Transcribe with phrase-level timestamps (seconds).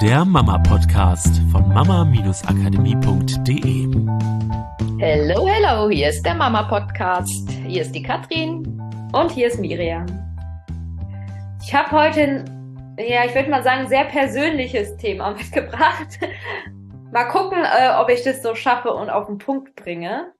[0.00, 3.86] der Mama-Podcast von mama-akademie.de.
[4.98, 7.50] Hello, hello, hier ist der Mama-Podcast.
[7.66, 8.80] Hier ist die Katrin
[9.12, 10.06] und hier ist Miriam.
[11.62, 16.18] Ich habe heute ein, ja, ich würde mal sagen, sehr persönliches Thema mitgebracht.
[17.12, 20.32] mal gucken, äh, ob ich das so schaffe und auf den Punkt bringe.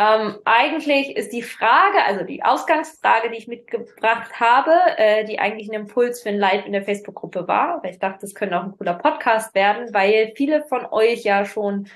[0.00, 5.68] Ähm, eigentlich ist die Frage, also die Ausgangsfrage, die ich mitgebracht habe, äh, die eigentlich
[5.68, 8.62] ein Impuls für ein Live in der Facebook-Gruppe war, weil ich dachte, das könnte auch
[8.62, 11.88] ein cooler Podcast werden, weil viele von euch ja schon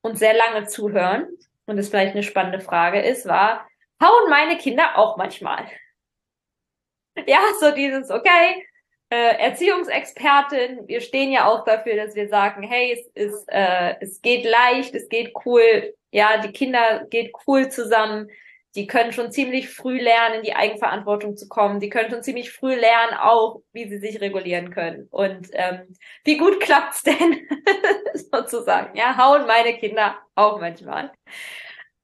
[0.00, 1.28] uns sehr lange zuhören
[1.66, 3.68] und es vielleicht eine spannende Frage ist, war,
[4.02, 5.66] hauen meine Kinder auch manchmal?
[7.26, 8.66] Ja, so dieses, okay,
[9.12, 14.22] äh, Erziehungsexpertin, wir stehen ja auch dafür, dass wir sagen, hey, es ist, äh, es
[14.22, 18.30] geht leicht, es geht cool, ja, die Kinder geht cool zusammen.
[18.74, 21.78] Die können schon ziemlich früh lernen, in die Eigenverantwortung zu kommen.
[21.78, 25.08] Die können schon ziemlich früh lernen, auch wie sie sich regulieren können.
[25.10, 27.46] Und ähm, wie gut klappt's denn
[28.32, 28.96] sozusagen?
[28.96, 31.12] Ja, hauen meine Kinder auch manchmal.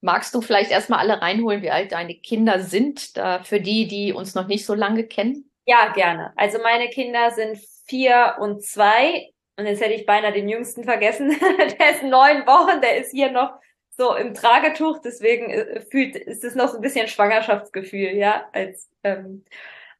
[0.02, 4.12] Magst du vielleicht erstmal alle reinholen, wie alt deine Kinder sind, da für die, die
[4.12, 5.48] uns noch nicht so lange kennen?
[5.68, 6.32] Ja, gerne.
[6.36, 9.28] Also meine Kinder sind vier und zwei.
[9.56, 11.30] Und jetzt hätte ich beinahe den jüngsten vergessen.
[11.78, 13.52] der ist neun Wochen, der ist hier noch
[13.90, 18.88] so im Tragetuch, deswegen äh, fühlt, ist es noch so ein bisschen Schwangerschaftsgefühl, ja, als,
[19.02, 19.44] ähm,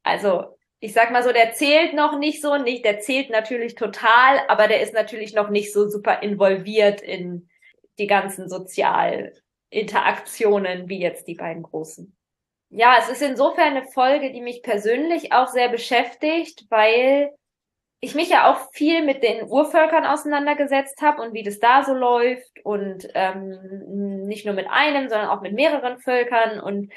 [0.04, 4.40] also, ich sag mal so, der zählt noch nicht so, nicht, der zählt natürlich total,
[4.48, 7.48] aber der ist natürlich noch nicht so super involviert in
[7.98, 12.17] die ganzen Sozialinteraktionen wie jetzt die beiden Großen.
[12.70, 17.32] Ja, es ist insofern eine Folge, die mich persönlich auch sehr beschäftigt, weil
[18.00, 21.94] ich mich ja auch viel mit den Urvölkern auseinandergesetzt habe und wie das da so
[21.94, 26.60] läuft und ähm, nicht nur mit einem, sondern auch mit mehreren Völkern.
[26.60, 26.92] Und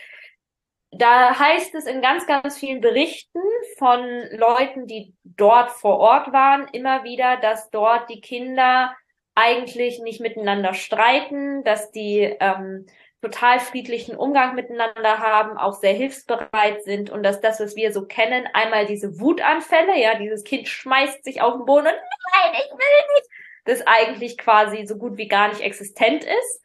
[0.91, 3.39] da heißt es in ganz, ganz vielen Berichten
[3.77, 8.95] von Leuten, die dort vor Ort waren, immer wieder, dass dort die Kinder
[9.33, 12.85] eigentlich nicht miteinander streiten, dass die ähm,
[13.21, 18.05] total friedlichen Umgang miteinander haben, auch sehr hilfsbereit sind und dass das, was wir so
[18.05, 22.71] kennen, einmal diese Wutanfälle, ja, dieses Kind schmeißt sich auf den Boden und nein, ich
[22.71, 23.29] will nicht,
[23.65, 26.61] das eigentlich quasi so gut wie gar nicht existent ist.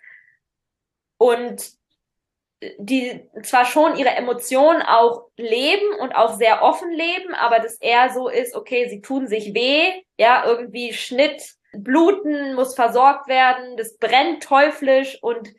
[1.19, 1.77] Und
[2.79, 8.11] die zwar schon ihre Emotionen auch leben und auch sehr offen leben, aber das eher
[8.11, 13.99] so ist, okay, sie tun sich weh, ja, irgendwie Schnitt, Bluten muss versorgt werden, das
[13.99, 15.53] brennt teuflisch und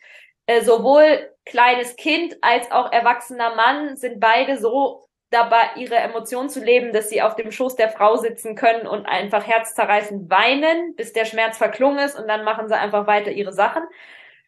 [0.47, 6.63] äh, sowohl kleines Kind als auch erwachsener Mann sind beide so dabei, ihre Emotionen zu
[6.63, 11.13] leben, dass sie auf dem Schoß der Frau sitzen können und einfach herzzerreißend weinen, bis
[11.13, 13.83] der Schmerz verklungen ist und dann machen sie einfach weiter ihre Sachen.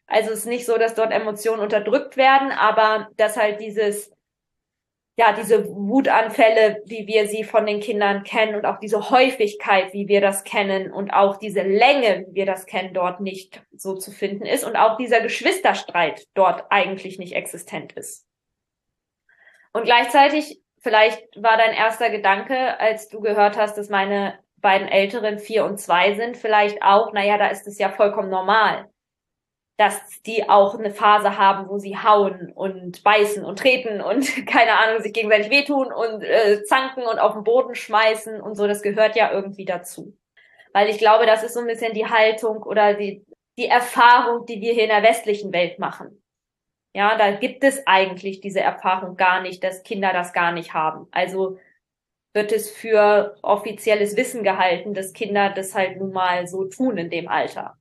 [0.06, 4.10] Also es ist nicht so, dass dort Emotionen unterdrückt werden, aber dass halt dieses
[5.20, 10.08] ja, diese Wutanfälle, wie wir sie von den Kindern kennen und auch diese Häufigkeit, wie
[10.08, 14.12] wir das kennen und auch diese Länge, wie wir das kennen, dort nicht so zu
[14.12, 18.26] finden ist und auch dieser Geschwisterstreit dort eigentlich nicht existent ist.
[19.74, 25.38] Und gleichzeitig, vielleicht war dein erster Gedanke, als du gehört hast, dass meine beiden Älteren
[25.38, 28.88] vier und zwei sind, vielleicht auch, naja, da ist es ja vollkommen normal
[29.80, 34.78] dass die auch eine Phase haben, wo sie hauen und beißen und treten und keine
[34.78, 38.66] Ahnung, sich gegenseitig wehtun und äh, zanken und auf den Boden schmeißen und so.
[38.66, 40.14] Das gehört ja irgendwie dazu.
[40.74, 43.24] Weil ich glaube, das ist so ein bisschen die Haltung oder die,
[43.56, 46.22] die Erfahrung, die wir hier in der westlichen Welt machen.
[46.94, 51.08] Ja, da gibt es eigentlich diese Erfahrung gar nicht, dass Kinder das gar nicht haben.
[51.10, 51.58] Also
[52.34, 57.08] wird es für offizielles Wissen gehalten, dass Kinder das halt nun mal so tun in
[57.08, 57.79] dem Alter.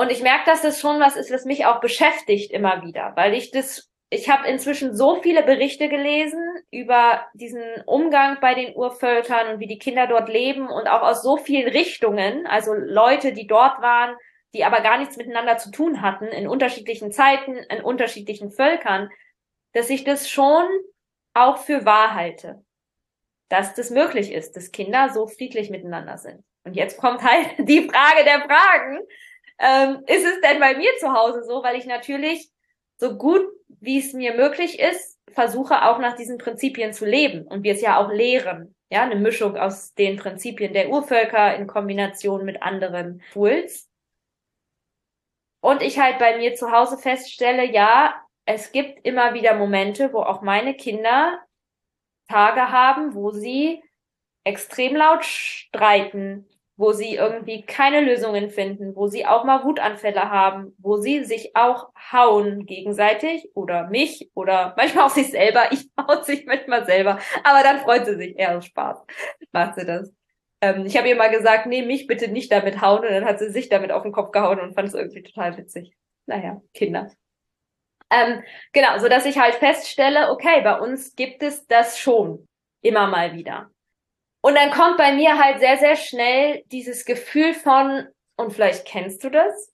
[0.00, 3.34] Und ich merke, dass das schon was ist, was mich auch beschäftigt immer wieder, weil
[3.34, 9.52] ich das, ich habe inzwischen so viele Berichte gelesen über diesen Umgang bei den Urvölkern
[9.52, 13.46] und wie die Kinder dort leben und auch aus so vielen Richtungen, also Leute, die
[13.46, 14.16] dort waren,
[14.54, 19.10] die aber gar nichts miteinander zu tun hatten, in unterschiedlichen Zeiten, in unterschiedlichen Völkern,
[19.74, 20.66] dass ich das schon
[21.34, 22.64] auch für wahr halte,
[23.50, 26.42] dass das möglich ist, dass Kinder so friedlich miteinander sind.
[26.64, 29.00] Und jetzt kommt halt die Frage der Fragen
[29.60, 32.50] ähm, ist es denn bei mir zu Hause so, weil ich natürlich
[32.96, 33.46] so gut
[33.80, 37.80] wie es mir möglich ist, versuche auch nach diesen Prinzipien zu leben und wir es
[37.80, 38.74] ja auch lehren.
[38.90, 43.88] Ja, eine Mischung aus den Prinzipien der Urvölker in Kombination mit anderen Tools.
[45.60, 48.14] Und ich halt bei mir zu Hause feststelle, ja,
[48.46, 51.38] es gibt immer wieder Momente, wo auch meine Kinder
[52.28, 53.82] Tage haben, wo sie
[54.44, 56.48] extrem laut streiten,
[56.80, 61.54] wo sie irgendwie keine Lösungen finden, wo sie auch mal Wutanfälle haben, wo sie sich
[61.54, 65.70] auch hauen gegenseitig oder mich oder manchmal auch sich selber.
[65.72, 68.98] Ich hau sich manchmal selber, aber dann freut sie sich eher aus Spaß,
[69.52, 70.10] macht sie das.
[70.62, 73.00] Ähm, ich habe ihr mal gesagt, nee, mich bitte nicht damit hauen.
[73.00, 75.58] Und dann hat sie sich damit auf den Kopf gehauen und fand es irgendwie total
[75.58, 75.92] witzig.
[76.24, 77.10] Naja, Kinder.
[78.10, 78.42] Ähm,
[78.72, 82.48] genau, so dass ich halt feststelle, okay, bei uns gibt es das schon
[82.80, 83.70] immer mal wieder.
[84.42, 88.06] Und dann kommt bei mir halt sehr, sehr schnell dieses Gefühl von,
[88.36, 89.72] und vielleicht kennst du das.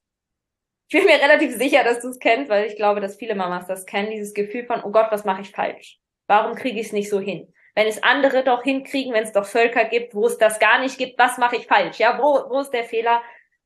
[0.88, 3.66] Ich bin mir relativ sicher, dass du es kennst, weil ich glaube, dass viele Mamas
[3.66, 5.98] das kennen, dieses Gefühl von, oh Gott, was mache ich falsch?
[6.26, 7.52] Warum kriege ich es nicht so hin?
[7.74, 10.96] Wenn es andere doch hinkriegen, wenn es doch Völker gibt, wo es das gar nicht
[10.96, 11.98] gibt, was mache ich falsch?
[11.98, 13.22] Ja, wo, wo ist der Fehler?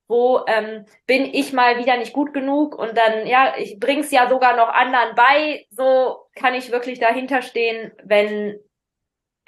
[0.08, 2.74] Wo ähm, bin ich mal wieder nicht gut genug?
[2.74, 5.66] Und dann, ja, ich bring's ja sogar noch anderen bei.
[5.70, 8.58] So kann ich wirklich dahinter stehen, wenn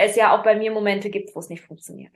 [0.05, 2.15] es ja auch bei mir Momente gibt, wo es nicht funktioniert.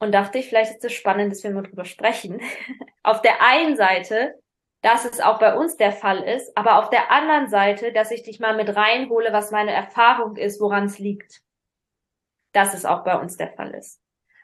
[0.00, 2.40] Und dachte ich, vielleicht ist es spannend, dass wir mal drüber sprechen.
[3.02, 4.34] auf der einen Seite,
[4.82, 8.22] dass es auch bei uns der Fall ist, aber auf der anderen Seite, dass ich
[8.22, 11.42] dich mal mit reinhole, was meine Erfahrung ist, woran es liegt.
[12.52, 14.00] Dass es auch bei uns der Fall ist.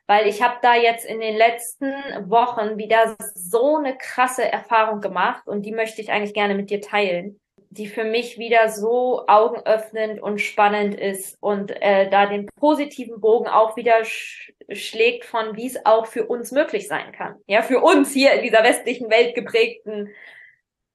[0.06, 1.90] Weil ich habe da jetzt in den letzten
[2.30, 6.80] Wochen wieder so eine krasse Erfahrung gemacht und die möchte ich eigentlich gerne mit dir
[6.80, 7.40] teilen
[7.78, 13.46] die für mich wieder so augenöffnend und spannend ist und äh, da den positiven Bogen
[13.46, 17.36] auch wieder sch schlägt von, wie es auch für uns möglich sein kann.
[17.46, 20.10] Ja, für uns hier in dieser westlichen Welt geprägten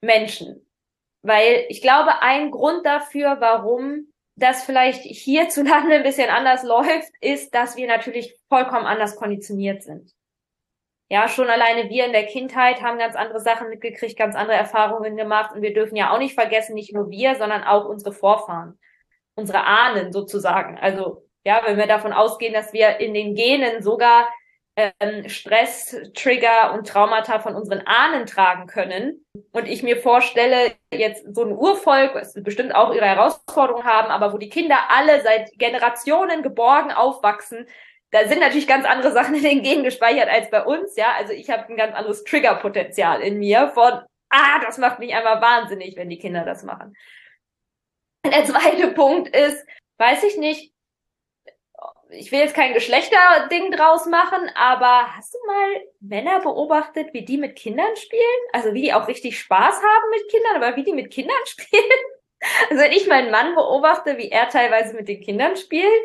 [0.02, 0.68] Menschen.
[1.22, 7.56] Weil ich glaube, ein Grund dafür, warum das vielleicht hierzulande ein bisschen anders läuft, ist,
[7.56, 10.12] dass wir natürlich vollkommen anders konditioniert sind
[11.12, 15.18] ja, schon alleine wir in der Kindheit haben ganz andere Sachen mitgekriegt, ganz andere Erfahrungen
[15.18, 15.54] gemacht.
[15.54, 18.80] Und wir dürfen ja auch nicht vergessen, nicht nur wir, sondern auch unsere Vorfahren,
[19.36, 20.78] unsere Ahnen sozusagen.
[20.78, 24.30] Also, ja, wenn wir davon ausgehen, dass wir in den Genen sogar
[24.78, 29.26] ähm, Stress, Trigger und Traumata von unseren Ahnen tragen können.
[29.52, 34.32] Und ich mir vorstelle, jetzt so ein Urvolk, es bestimmt auch ihre Herausforderungen haben, aber
[34.32, 37.68] wo die Kinder alle seit Generationen geborgen aufwachsen,
[38.12, 41.14] da sind natürlich ganz andere Sachen in den Genen gespeichert als bei uns, ja.
[41.18, 45.42] Also ich habe ein ganz anderes Triggerpotenzial in mir von, ah, das macht mich einfach
[45.42, 46.96] wahnsinnig, wenn die Kinder das machen.
[48.26, 49.66] Der zweite Punkt ist,
[49.98, 50.74] weiß ich nicht,
[52.10, 57.38] ich will jetzt kein Geschlechterding draus machen, aber hast du mal Männer beobachtet, wie die
[57.38, 58.22] mit Kindern spielen?
[58.52, 61.84] Also wie die auch richtig Spaß haben mit Kindern, aber wie die mit Kindern spielen?
[62.70, 66.04] Also wenn ich meinen Mann beobachte, wie er teilweise mit den Kindern spielt,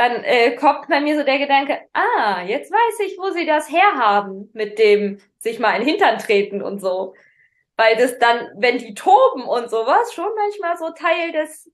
[0.00, 3.70] dann äh, kommt bei mir so der Gedanke, ah, jetzt weiß ich, wo sie das
[3.70, 7.14] herhaben mit dem sich mal in den Hintern treten und so.
[7.76, 11.70] Weil das dann, wenn die toben und sowas, schon manchmal so Teil des,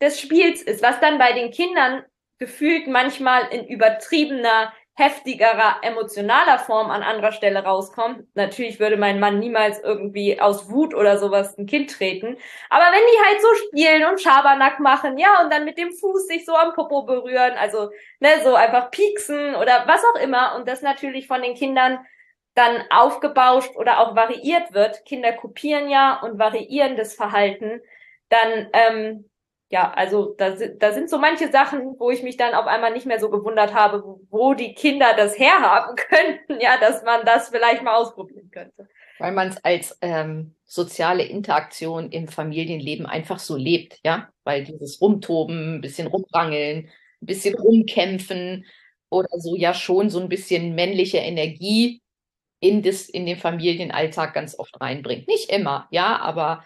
[0.00, 2.02] des Spiels ist, was dann bei den Kindern
[2.38, 8.24] gefühlt manchmal in übertriebener heftigerer, emotionaler Form an anderer Stelle rauskommt.
[8.34, 12.38] Natürlich würde mein Mann niemals irgendwie aus Wut oder sowas ein Kind treten.
[12.70, 16.26] Aber wenn die halt so spielen und Schabernack machen, ja, und dann mit dem Fuß
[16.26, 17.90] sich so am Popo berühren, also,
[18.20, 21.98] ne, so einfach pieksen oder was auch immer, und das natürlich von den Kindern
[22.54, 25.04] dann aufgebauscht oder auch variiert wird.
[25.04, 27.82] Kinder kopieren ja und variieren das Verhalten.
[28.30, 29.30] Dann ähm,
[29.68, 33.06] ja, also da, da sind so manche Sachen, wo ich mich dann auf einmal nicht
[33.06, 37.82] mehr so gewundert habe, wo die Kinder das herhaben könnten, ja, dass man das vielleicht
[37.82, 38.88] mal ausprobieren könnte.
[39.18, 45.00] Weil man es als ähm, soziale Interaktion im Familienleben einfach so lebt, ja, weil dieses
[45.00, 46.88] Rumtoben, ein bisschen rumrangeln,
[47.22, 48.66] ein bisschen rumkämpfen
[49.10, 52.02] oder so ja schon so ein bisschen männliche Energie
[52.60, 55.26] in, das, in den Familienalltag ganz oft reinbringt.
[55.26, 56.64] Nicht immer, ja, aber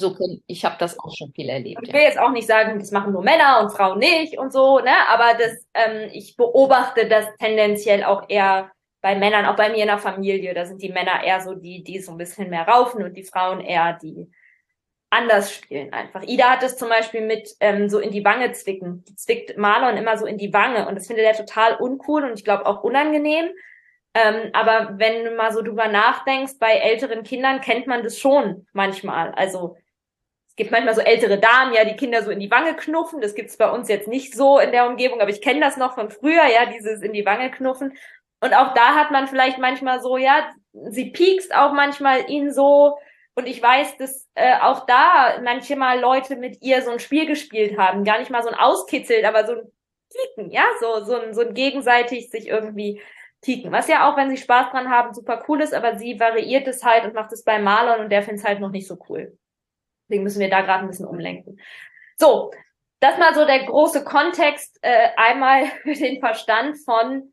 [0.00, 1.80] so können, ich habe das auch schon viel erlebt.
[1.82, 2.06] Ich will ja.
[2.06, 4.90] jetzt auch nicht sagen, das machen nur Männer und Frauen nicht und so, ne?
[5.08, 9.86] Aber das, ähm, ich beobachte das tendenziell auch eher bei Männern, auch bei mir in
[9.86, 10.54] der Familie.
[10.54, 13.24] Da sind die Männer eher so die, die so ein bisschen mehr raufen und die
[13.24, 14.30] Frauen eher die
[15.10, 16.22] anders spielen einfach.
[16.22, 19.04] Ida hat es zum Beispiel mit ähm, so in die Wange zwicken.
[19.08, 22.34] Die zwickt Marlon immer so in die Wange und das findet er total uncool und
[22.38, 23.50] ich glaube auch unangenehm.
[24.14, 28.66] Ähm, aber wenn du mal so drüber nachdenkst, bei älteren Kindern kennt man das schon
[28.72, 29.32] manchmal.
[29.32, 29.76] Also
[30.60, 33.22] gibt manchmal so ältere Damen, ja, die Kinder so in die Wange knuffen.
[33.22, 35.94] Das gibt's bei uns jetzt nicht so in der Umgebung, aber ich kenne das noch
[35.94, 37.96] von früher, ja, dieses in die Wange knuffen.
[38.42, 40.50] Und auch da hat man vielleicht manchmal so, ja,
[40.90, 42.98] sie piekst auch manchmal ihn so.
[43.34, 47.78] Und ich weiß, dass äh, auch da manchmal Leute mit ihr so ein Spiel gespielt
[47.78, 48.04] haben.
[48.04, 49.72] Gar nicht mal so ein Auskitzeln, aber so ein
[50.12, 53.00] Pieken, ja, so, so ein, so ein gegenseitig sich irgendwie
[53.40, 53.72] pieken.
[53.72, 56.84] Was ja auch, wenn sie Spaß dran haben, super cool ist, aber sie variiert es
[56.84, 59.38] halt und macht es bei Marlon und der findet es halt noch nicht so cool.
[60.10, 61.60] Deswegen müssen wir da gerade ein bisschen umlenken.
[62.16, 62.50] So,
[62.98, 67.32] das mal so der große Kontext äh, einmal für den Verstand von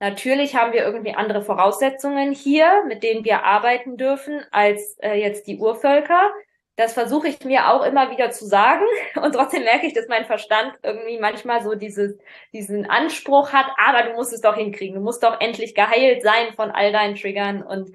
[0.00, 5.46] Natürlich haben wir irgendwie andere Voraussetzungen hier, mit denen wir arbeiten dürfen, als äh, jetzt
[5.46, 6.32] die Urvölker.
[6.76, 8.84] das versuche ich mir auch immer wieder zu sagen
[9.22, 12.18] und trotzdem merke ich, dass mein Verstand irgendwie manchmal so dieses,
[12.52, 16.52] diesen Anspruch hat, aber du musst es doch hinkriegen, du musst doch endlich geheilt sein
[16.54, 17.90] von all deinen Triggern und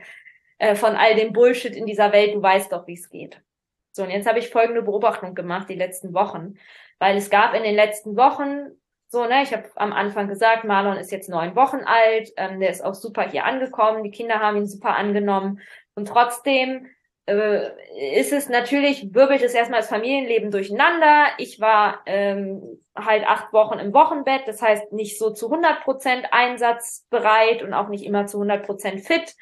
[0.58, 3.42] äh, von all dem Bullshit in dieser Welt, du weißt doch, wie es geht.
[4.00, 6.54] So, und jetzt habe ich folgende Beobachtung gemacht die letzten Wochen,
[7.00, 8.70] weil es gab in den letzten Wochen
[9.10, 12.70] so, ne, ich habe am Anfang gesagt, Marlon ist jetzt neun Wochen alt, ähm, der
[12.70, 15.60] ist auch super hier angekommen, die Kinder haben ihn super angenommen.
[15.96, 16.88] Und trotzdem
[17.26, 17.72] äh,
[18.18, 21.26] ist es natürlich, wirbelt es erstmal das Familienleben durcheinander.
[21.38, 26.26] Ich war ähm, halt acht Wochen im Wochenbett, das heißt nicht so zu 100 Prozent
[26.32, 29.36] einsatzbereit und auch nicht immer zu 100 Prozent fit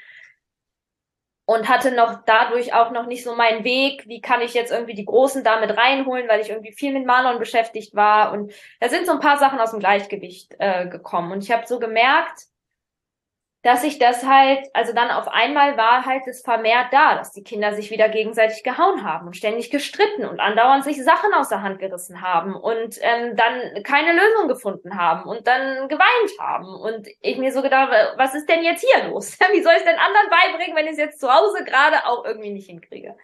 [1.48, 4.96] und hatte noch dadurch auch noch nicht so meinen Weg, wie kann ich jetzt irgendwie
[4.96, 8.34] die Großen damit reinholen, weil ich irgendwie viel mit Marlon beschäftigt war.
[8.34, 8.52] Und
[8.82, 11.32] da sind so ein paar Sachen aus dem Gleichgewicht äh, gekommen.
[11.32, 12.48] Und ich habe so gemerkt,
[13.68, 17.44] dass ich das halt, also dann auf einmal war halt es vermehrt da, dass die
[17.44, 21.64] Kinder sich wieder gegenseitig gehauen haben und ständig gestritten und andauernd sich Sachen aus der
[21.64, 26.68] Hand gerissen haben und ähm, dann keine Lösung gefunden haben und dann geweint haben.
[26.76, 29.38] Und ich mir so gedacht, was ist denn jetzt hier los?
[29.52, 32.24] Wie soll ich es denn anderen beibringen, wenn ich es jetzt zu Hause gerade auch
[32.24, 33.18] irgendwie nicht hinkriege?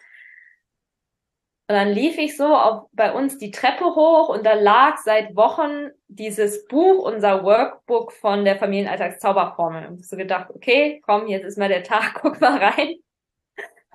[1.66, 5.34] Und dann lief ich so auf, bei uns die Treppe hoch und da lag seit
[5.34, 9.86] Wochen dieses Buch, unser Workbook von der Familienalltagszauberformel.
[9.86, 12.96] Und so gedacht, okay, komm, jetzt ist mal der Tag, guck mal rein.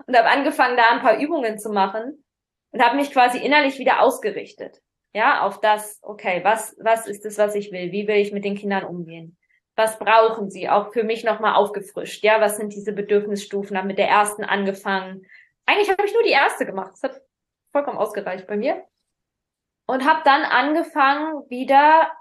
[0.05, 2.23] Und habe angefangen, da ein paar Übungen zu machen
[2.71, 4.81] und habe mich quasi innerlich wieder ausgerichtet.
[5.13, 7.91] Ja, auf das, okay, was, was ist es, was ich will?
[7.91, 9.37] Wie will ich mit den Kindern umgehen?
[9.75, 10.69] Was brauchen sie?
[10.69, 12.23] Auch für mich nochmal aufgefrischt.
[12.23, 13.77] Ja, was sind diese Bedürfnisstufen?
[13.77, 15.25] Habe mit der ersten angefangen.
[15.65, 16.91] Eigentlich habe ich nur die erste gemacht.
[16.93, 17.21] Das hat
[17.71, 18.83] vollkommen ausgereicht bei mir.
[19.89, 22.11] Und habe dann angefangen, wieder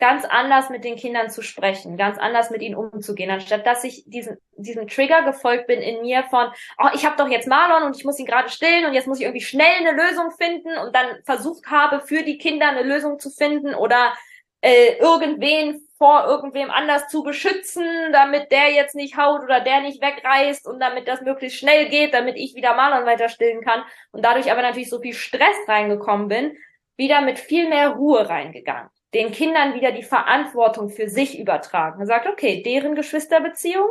[0.00, 4.02] ganz anders mit den Kindern zu sprechen, ganz anders mit ihnen umzugehen, anstatt dass ich
[4.06, 6.48] diesen, diesen Trigger gefolgt bin in mir von,
[6.78, 9.20] oh, ich habe doch jetzt Marlon und ich muss ihn gerade stillen und jetzt muss
[9.20, 13.20] ich irgendwie schnell eine Lösung finden und dann versucht habe, für die Kinder eine Lösung
[13.20, 14.12] zu finden oder
[14.60, 20.00] äh, irgendwen vor irgendwem anders zu beschützen, damit der jetzt nicht haut oder der nicht
[20.00, 24.24] wegreißt und damit das möglichst schnell geht, damit ich wieder Marlon weiter stillen kann und
[24.24, 26.56] dadurch aber natürlich so viel Stress reingekommen bin,
[26.96, 28.90] wieder mit viel mehr Ruhe reingegangen.
[29.12, 31.98] Den Kindern wieder die Verantwortung für sich übertragen.
[31.98, 33.88] Man sagt, okay, deren Geschwisterbeziehung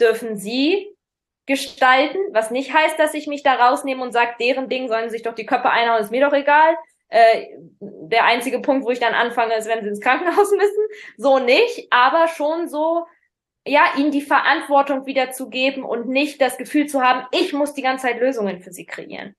[0.00, 0.96] dürfen sie
[1.46, 5.22] gestalten, was nicht heißt, dass ich mich da rausnehme und sage, deren Ding sollen sich
[5.22, 6.76] doch die Köpfe einhauen, ist mir doch egal,
[7.12, 7.48] äh,
[7.80, 10.86] der einzige Punkt, wo ich dann anfange, ist, wenn sie ins Krankenhaus müssen.
[11.18, 13.06] So nicht, aber schon so,
[13.66, 17.74] ja, ihnen die Verantwortung wieder zu geben und nicht das Gefühl zu haben, ich muss
[17.74, 19.36] die ganze Zeit Lösungen für sie kreieren.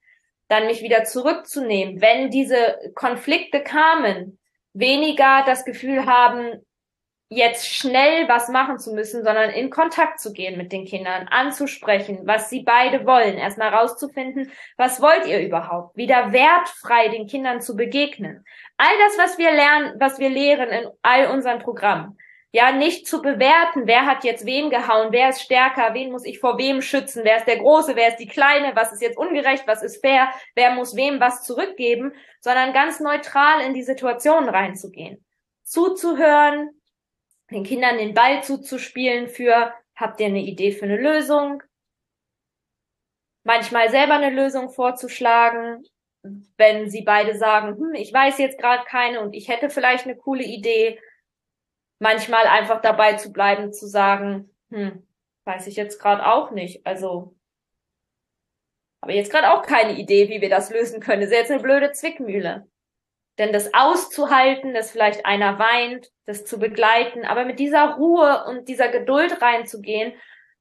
[0.49, 4.39] Dann mich wieder zurückzunehmen, wenn diese Konflikte kamen,
[4.73, 6.63] weniger das Gefühl haben,
[7.35, 12.21] jetzt schnell was machen zu müssen, sondern in Kontakt zu gehen mit den Kindern, anzusprechen,
[12.23, 17.75] was sie beide wollen, erstmal rauszufinden, was wollt ihr überhaupt, wieder wertfrei den Kindern zu
[17.75, 18.45] begegnen.
[18.77, 22.17] All das, was wir lernen, was wir lehren in all unseren Programmen.
[22.55, 26.39] Ja, nicht zu bewerten, wer hat jetzt wen gehauen, wer ist stärker, wen muss ich
[26.39, 29.65] vor wem schützen, wer ist der Große, wer ist die Kleine, was ist jetzt ungerecht,
[29.65, 35.25] was ist fair, wer muss wem was zurückgeben, sondern ganz neutral in die Situation reinzugehen.
[35.63, 36.69] Zuzuhören,
[37.53, 41.63] den Kindern den Ball zuzuspielen für, habt ihr eine Idee für eine Lösung?
[43.43, 45.83] Manchmal selber eine Lösung vorzuschlagen,
[46.57, 50.15] wenn sie beide sagen, hm, ich weiß jetzt gerade keine und ich hätte vielleicht eine
[50.15, 50.99] coole Idee.
[51.99, 55.05] Manchmal einfach dabei zu bleiben, zu sagen, hm,
[55.45, 56.85] weiß ich jetzt gerade auch nicht.
[56.85, 57.35] Also
[59.01, 61.21] habe jetzt gerade auch keine Idee, wie wir das lösen können.
[61.21, 62.65] Das ist jetzt eine blöde Zwickmühle.
[63.39, 68.67] Denn das auszuhalten, dass vielleicht einer weint, das zu begleiten, aber mit dieser Ruhe und
[68.67, 70.13] dieser Geduld reinzugehen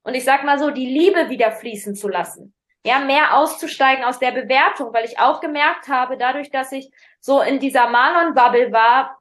[0.02, 2.54] und ich sag mal so, die Liebe wieder fließen zu lassen.
[2.84, 7.40] Ja, mehr auszusteigen aus der Bewertung, weil ich auch gemerkt habe, dadurch, dass ich so
[7.40, 9.18] in dieser Marlon-Bubble war,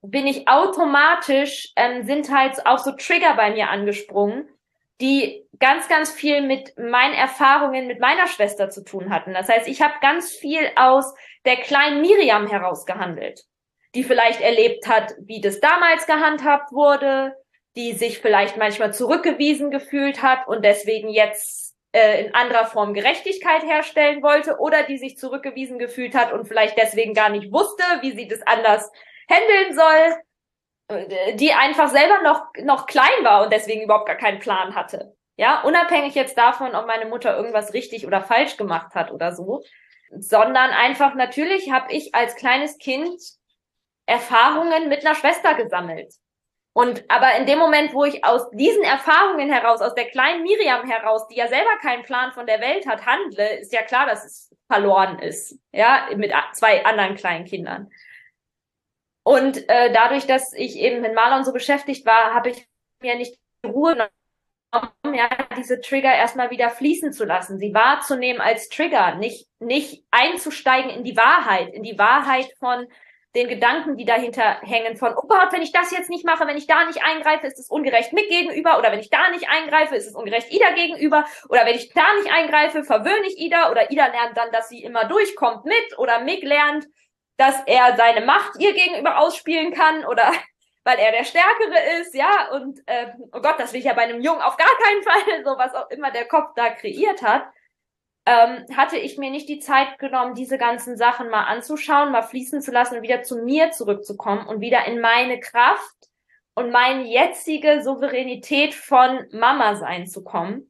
[0.00, 4.48] bin ich automatisch, ähm, sind halt auch so Trigger bei mir angesprungen,
[5.02, 9.34] die ganz, ganz viel mit meinen Erfahrungen mit meiner Schwester zu tun hatten.
[9.34, 11.12] Das heißt, ich habe ganz viel aus
[11.44, 13.44] der kleinen Miriam herausgehandelt,
[13.94, 17.34] die vielleicht erlebt hat, wie das damals gehandhabt wurde,
[17.74, 23.64] die sich vielleicht manchmal zurückgewiesen gefühlt hat und deswegen jetzt äh, in anderer Form Gerechtigkeit
[23.64, 28.12] herstellen wollte oder die sich zurückgewiesen gefühlt hat und vielleicht deswegen gar nicht wusste, wie
[28.12, 28.90] sie das anders
[29.28, 30.16] handeln soll,
[31.34, 35.14] die einfach selber noch, noch klein war und deswegen überhaupt gar keinen Plan hatte.
[35.36, 39.62] Ja, unabhängig jetzt davon, ob meine Mutter irgendwas richtig oder falsch gemacht hat oder so,
[40.10, 43.20] sondern einfach natürlich habe ich als kleines Kind
[44.06, 46.12] Erfahrungen mit einer Schwester gesammelt.
[46.74, 50.88] Und aber in dem Moment, wo ich aus diesen Erfahrungen heraus, aus der kleinen Miriam
[50.88, 54.24] heraus, die ja selber keinen Plan von der Welt hat, handle, ist ja klar, dass
[54.24, 57.90] es verloren ist, ja, mit zwei anderen kleinen Kindern.
[59.22, 62.66] Und äh, dadurch, dass ich eben mit Marlon so beschäftigt war, habe ich
[63.00, 64.10] mir nicht die Ruhe genommen,
[65.14, 70.90] ja, diese Trigger erstmal wieder fließen zu lassen, sie wahrzunehmen als Trigger, nicht, nicht einzusteigen
[70.90, 72.86] in die Wahrheit, in die Wahrheit von
[73.34, 76.56] den Gedanken, die dahinter hängen von, oh Gott, wenn ich das jetzt nicht mache, wenn
[76.56, 79.96] ich da nicht eingreife, ist es ungerecht Mick gegenüber oder wenn ich da nicht eingreife,
[79.96, 83.90] ist es ungerecht Ida gegenüber oder wenn ich da nicht eingreife, verwöhne ich Ida oder
[83.90, 86.86] Ida lernt dann, dass sie immer durchkommt mit oder Mick lernt,
[87.36, 90.30] dass er seine Macht ihr gegenüber ausspielen kann oder
[90.84, 94.02] weil er der Stärkere ist, ja, und äh, oh Gott, das will ich ja bei
[94.02, 97.44] einem Jungen auf gar keinen Fall, so was auch immer der Kopf da kreiert hat
[98.24, 102.62] ähm, hatte ich mir nicht die Zeit genommen, diese ganzen Sachen mal anzuschauen, mal fließen
[102.62, 106.08] zu lassen und wieder zu mir zurückzukommen und wieder in meine Kraft
[106.54, 110.68] und meine jetzige Souveränität von Mama sein zu kommen,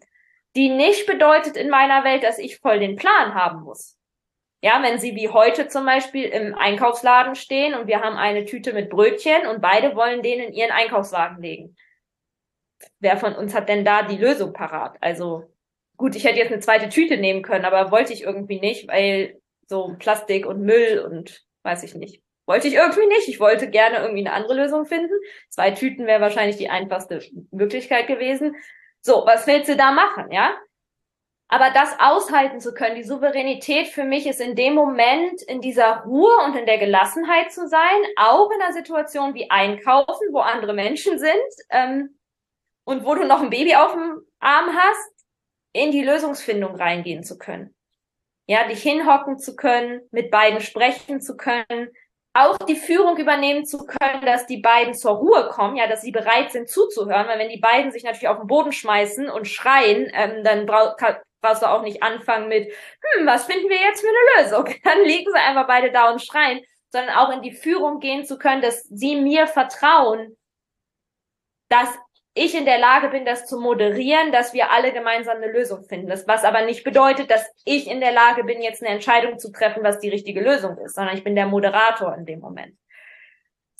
[0.56, 3.98] die nicht bedeutet in meiner Welt, dass ich voll den Plan haben muss.
[4.62, 8.72] Ja, wenn sie wie heute zum Beispiel im Einkaufsladen stehen und wir haben eine Tüte
[8.72, 11.76] mit Brötchen und beide wollen den in ihren Einkaufswagen legen.
[13.00, 14.96] Wer von uns hat denn da die Lösung parat?
[15.00, 15.52] Also
[16.02, 19.40] Gut, ich hätte jetzt eine zweite Tüte nehmen können, aber wollte ich irgendwie nicht, weil
[19.68, 22.22] so Plastik und Müll und weiß ich nicht.
[22.44, 23.28] Wollte ich irgendwie nicht.
[23.28, 25.14] Ich wollte gerne irgendwie eine andere Lösung finden.
[25.48, 27.20] Zwei Tüten wäre wahrscheinlich die einfachste
[27.52, 28.56] Möglichkeit gewesen.
[29.00, 30.52] So, was willst du da machen, ja?
[31.48, 36.02] Aber das aushalten zu können, die Souveränität für mich ist in dem Moment in dieser
[36.04, 40.72] Ruhe und in der Gelassenheit zu sein, auch in einer Situation wie Einkaufen, wo andere
[40.72, 41.32] Menschen sind
[41.70, 42.18] ähm,
[42.84, 45.26] und wo du noch ein Baby auf dem Arm hast
[45.74, 47.74] in die Lösungsfindung reingehen zu können.
[48.46, 51.90] Ja, dich hinhocken zu können, mit beiden sprechen zu können,
[52.34, 56.12] auch die Führung übernehmen zu können, dass die beiden zur Ruhe kommen, ja, dass sie
[56.12, 60.10] bereit sind zuzuhören, weil wenn die beiden sich natürlich auf den Boden schmeißen und schreien,
[60.14, 60.96] ähm, dann brauch,
[61.42, 62.72] brauchst du auch nicht anfangen mit,
[63.14, 64.74] hm, was finden wir jetzt für eine Lösung?
[64.84, 68.38] Dann liegen sie einfach beide da und schreien, sondern auch in die Führung gehen zu
[68.38, 70.36] können, dass sie mir vertrauen,
[71.68, 71.88] dass
[72.34, 76.08] ich in der Lage bin, das zu moderieren, dass wir alle gemeinsam eine Lösung finden.
[76.08, 79.52] Das, was aber nicht bedeutet, dass ich in der Lage bin, jetzt eine Entscheidung zu
[79.52, 82.74] treffen, was die richtige Lösung ist, sondern ich bin der Moderator in dem Moment.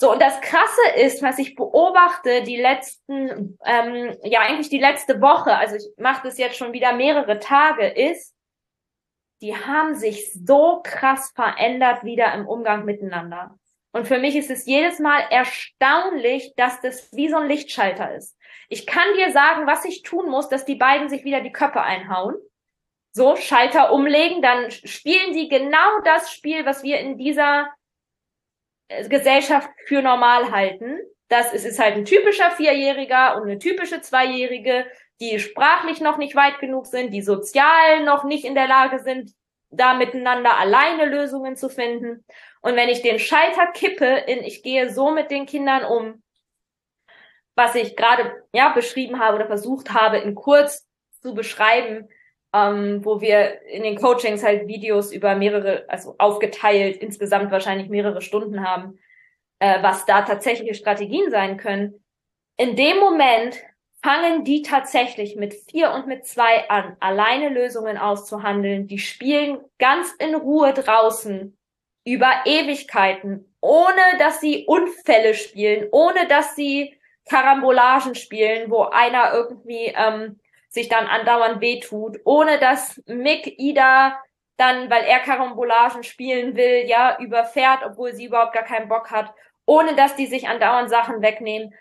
[0.03, 5.21] So, und das Krasse ist, was ich beobachte, die letzten, ähm, ja eigentlich die letzte
[5.21, 8.35] Woche, also ich mache das jetzt schon wieder mehrere Tage, ist,
[9.43, 13.57] die haben sich so krass verändert wieder im Umgang miteinander.
[13.93, 18.37] Und für mich ist es jedes Mal erstaunlich, dass das wie so ein Lichtschalter ist.
[18.69, 21.81] Ich kann dir sagen, was ich tun muss, dass die beiden sich wieder die Köpfe
[21.81, 22.35] einhauen.
[23.13, 27.69] So, Schalter umlegen, dann spielen die genau das Spiel, was wir in dieser
[29.09, 30.99] Gesellschaft für normal halten.
[31.29, 34.87] Das ist, ist halt ein typischer Vierjähriger und eine typische Zweijährige,
[35.21, 39.33] die sprachlich noch nicht weit genug sind, die sozial noch nicht in der Lage sind,
[39.71, 42.25] da miteinander alleine Lösungen zu finden.
[42.61, 46.23] Und wenn ich den Schalter kippe in, ich gehe so mit den Kindern um,
[47.55, 50.87] was ich gerade ja beschrieben habe oder versucht habe, in kurz
[51.21, 52.09] zu beschreiben,
[52.53, 58.21] ähm, wo wir in den Coachings halt Videos über mehrere, also aufgeteilt, insgesamt wahrscheinlich mehrere
[58.21, 58.99] Stunden haben,
[59.59, 62.05] äh, was da tatsächliche Strategien sein können.
[62.57, 63.63] In dem Moment
[64.03, 68.87] fangen die tatsächlich mit vier und mit zwei an, alleine Lösungen auszuhandeln.
[68.87, 71.57] Die spielen ganz in Ruhe draußen
[72.05, 76.99] über Ewigkeiten, ohne dass sie Unfälle spielen, ohne dass sie
[77.31, 80.41] Karambolagen spielen, wo einer irgendwie ähm,
[80.73, 84.19] sich dann andauernd wehtut, ohne dass Mick Ida
[84.57, 89.33] dann, weil er Karambolagen spielen will, ja, überfährt, obwohl sie überhaupt gar keinen Bock hat,
[89.67, 91.75] ohne dass die sich andauernd Sachen wegnehmen.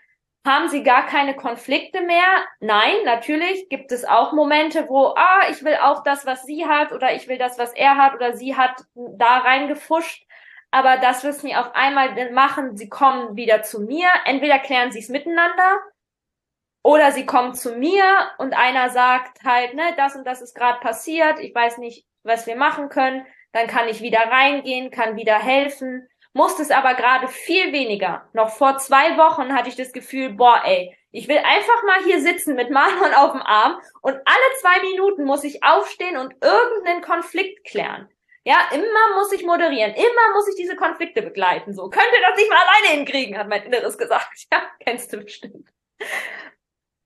[0.46, 2.44] Haben sie gar keine Konflikte mehr?
[2.60, 6.92] Nein, natürlich gibt es auch Momente, wo, ah, ich will auch das, was sie hat,
[6.92, 10.26] oder ich will das, was er hat, oder sie hat da reingefuscht
[10.74, 12.78] aber das müssen wir auf einmal machen.
[12.78, 14.08] Sie kommen wieder zu mir.
[14.24, 15.78] Entweder klären sie es miteinander
[16.82, 18.04] oder sie kommen zu mir
[18.38, 21.38] und einer sagt halt, ne, das und das ist gerade passiert.
[21.38, 23.24] Ich weiß nicht, was wir machen können.
[23.52, 26.08] Dann kann ich wieder reingehen, kann wieder helfen.
[26.32, 28.28] Muss es aber gerade viel weniger.
[28.32, 32.20] Noch vor zwei Wochen hatte ich das Gefühl, boah, ey, ich will einfach mal hier
[32.20, 37.02] sitzen mit Marlon auf dem Arm und alle zwei Minuten muss ich aufstehen und irgendeinen
[37.02, 38.08] Konflikt klären.
[38.44, 41.74] Ja, immer muss ich moderieren, immer muss ich diese Konflikte begleiten.
[41.74, 44.46] So, könnt ihr das nicht mal alleine hinkriegen, hat mein Inneres gesagt.
[44.52, 45.68] Ja, kennst du bestimmt.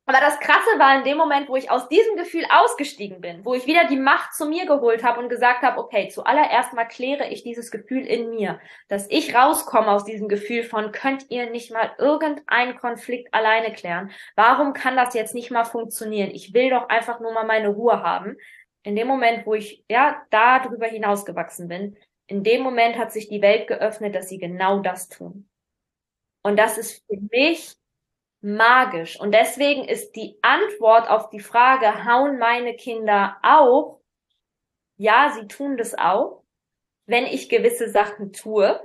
[0.08, 3.54] Aber das Krasse war in dem Moment, wo ich aus diesem Gefühl ausgestiegen bin, wo
[3.54, 7.28] ich wieder die Macht zu mir geholt habe und gesagt habe, okay, zuallererst mal kläre
[7.28, 11.72] ich dieses Gefühl in mir, dass ich rauskomme aus diesem Gefühl von, könnt ihr nicht
[11.72, 14.12] mal irgendeinen Konflikt alleine klären?
[14.36, 16.30] Warum kann das jetzt nicht mal funktionieren?
[16.30, 18.36] Ich will doch einfach nur mal meine Ruhe haben.
[18.84, 21.96] In dem Moment, wo ich ja da drüber hinausgewachsen bin,
[22.28, 25.48] in dem Moment hat sich die Welt geöffnet, dass sie genau das tun.
[26.44, 27.74] Und das ist für mich
[28.46, 29.18] magisch.
[29.18, 34.00] Und deswegen ist die Antwort auf die Frage, hauen meine Kinder auch?
[34.96, 36.42] Ja, sie tun das auch,
[37.06, 38.80] wenn ich gewisse Sachen tue,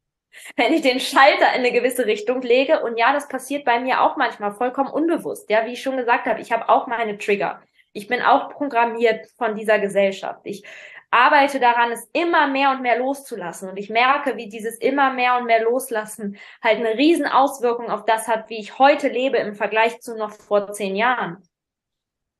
[0.56, 2.82] wenn ich den Schalter in eine gewisse Richtung lege.
[2.82, 5.50] Und ja, das passiert bei mir auch manchmal vollkommen unbewusst.
[5.50, 7.62] Ja, wie ich schon gesagt habe, ich habe auch meine Trigger.
[7.92, 10.42] Ich bin auch programmiert von dieser Gesellschaft.
[10.44, 10.62] Ich
[11.10, 13.68] arbeite daran, es immer mehr und mehr loszulassen.
[13.68, 18.04] Und ich merke, wie dieses immer mehr und mehr loslassen halt eine riesen Auswirkung auf
[18.04, 21.42] das hat, wie ich heute lebe im Vergleich zu noch vor zehn Jahren.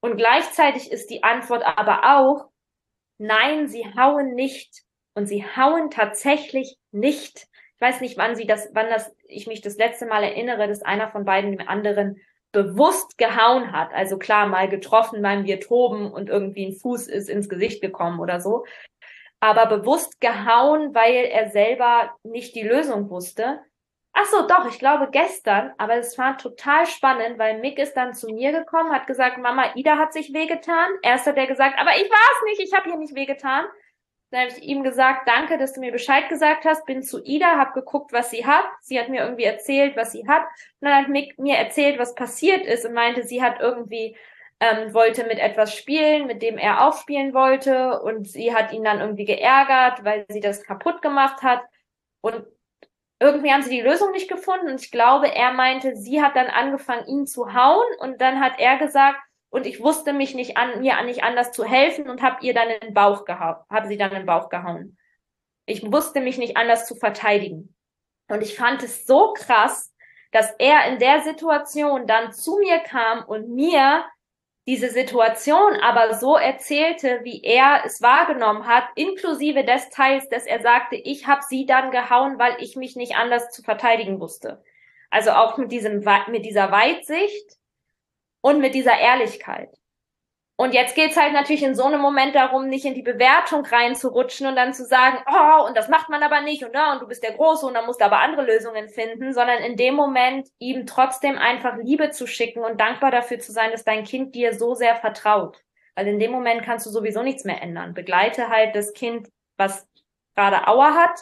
[0.00, 2.48] Und gleichzeitig ist die Antwort aber auch,
[3.18, 4.82] nein, sie hauen nicht.
[5.14, 7.48] Und sie hauen tatsächlich nicht.
[7.74, 10.82] Ich weiß nicht, wann sie das, wann das, ich mich das letzte Mal erinnere, dass
[10.82, 12.20] einer von beiden dem anderen
[12.52, 17.28] bewusst gehauen hat, also klar mal getroffen beim wir toben und irgendwie ein Fuß ist
[17.28, 18.64] ins Gesicht gekommen oder so,
[19.40, 23.60] aber bewusst gehauen, weil er selber nicht die Lösung wusste.
[24.12, 28.12] Ach so, doch, ich glaube gestern, aber es war total spannend, weil Mick ist dann
[28.12, 30.90] zu mir gekommen, hat gesagt, Mama, Ida hat sich wehgetan.
[31.02, 33.66] Erst hat er gesagt, aber ich war's nicht, ich habe hier nicht wehgetan.
[34.30, 36.86] Dann habe ich ihm gesagt, danke, dass du mir Bescheid gesagt hast.
[36.86, 38.64] Bin zu Ida, habe geguckt, was sie hat.
[38.80, 40.42] Sie hat mir irgendwie erzählt, was sie hat.
[40.80, 44.16] Und dann hat Mick mir erzählt, was passiert ist und meinte, sie hat irgendwie
[44.60, 49.00] ähm, wollte mit etwas spielen, mit dem er aufspielen wollte und sie hat ihn dann
[49.00, 51.62] irgendwie geärgert, weil sie das kaputt gemacht hat
[52.20, 52.44] und
[53.18, 56.48] irgendwie haben sie die Lösung nicht gefunden und ich glaube, er meinte, sie hat dann
[56.48, 59.18] angefangen, ihn zu hauen und dann hat er gesagt,
[59.50, 62.68] und ich wusste mich nicht an, mir nicht anders zu helfen und habe ihr dann
[62.80, 64.96] den Bauch gehauen, habe sie dann in den Bauch gehauen.
[65.66, 67.74] Ich wusste mich nicht anders zu verteidigen.
[68.28, 69.92] Und ich fand es so krass,
[70.30, 74.04] dass er in der Situation dann zu mir kam und mir
[74.66, 80.62] diese Situation aber so erzählte, wie er es wahrgenommen hat, inklusive des Teils, dass er
[80.62, 84.62] sagte, ich habe sie dann gehauen, weil ich mich nicht anders zu verteidigen wusste.
[85.10, 87.59] Also auch mit diesem mit dieser Weitsicht
[88.40, 89.70] und mit dieser Ehrlichkeit.
[90.60, 94.46] Und jetzt geht's halt natürlich in so einem Moment darum, nicht in die Bewertung reinzurutschen
[94.46, 97.08] und dann zu sagen, oh, und das macht man aber nicht und, ja, und du
[97.08, 100.48] bist der Große und dann musst du aber andere Lösungen finden, sondern in dem Moment
[100.58, 104.52] ihm trotzdem einfach Liebe zu schicken und dankbar dafür zu sein, dass dein Kind dir
[104.52, 105.64] so sehr vertraut.
[105.94, 107.94] Weil in dem Moment kannst du sowieso nichts mehr ändern.
[107.94, 109.88] Begleite halt das Kind, was
[110.36, 111.20] gerade Auer hat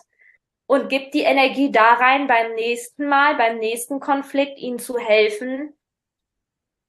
[0.67, 5.78] und gib die Energie da rein, beim nächsten Mal, beim nächsten Konflikt, ihnen zu helfen,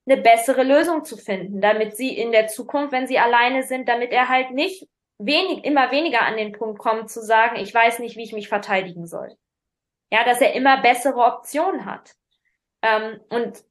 [0.09, 4.11] eine bessere Lösung zu finden, damit sie in der Zukunft, wenn sie alleine sind, damit
[4.11, 4.87] er halt nicht
[5.19, 8.47] wenig, immer weniger an den Punkt kommt zu sagen, ich weiß nicht, wie ich mich
[8.47, 9.35] verteidigen soll.
[10.11, 12.13] Ja, dass er immer bessere Optionen hat.
[12.81, 13.63] Ähm, und,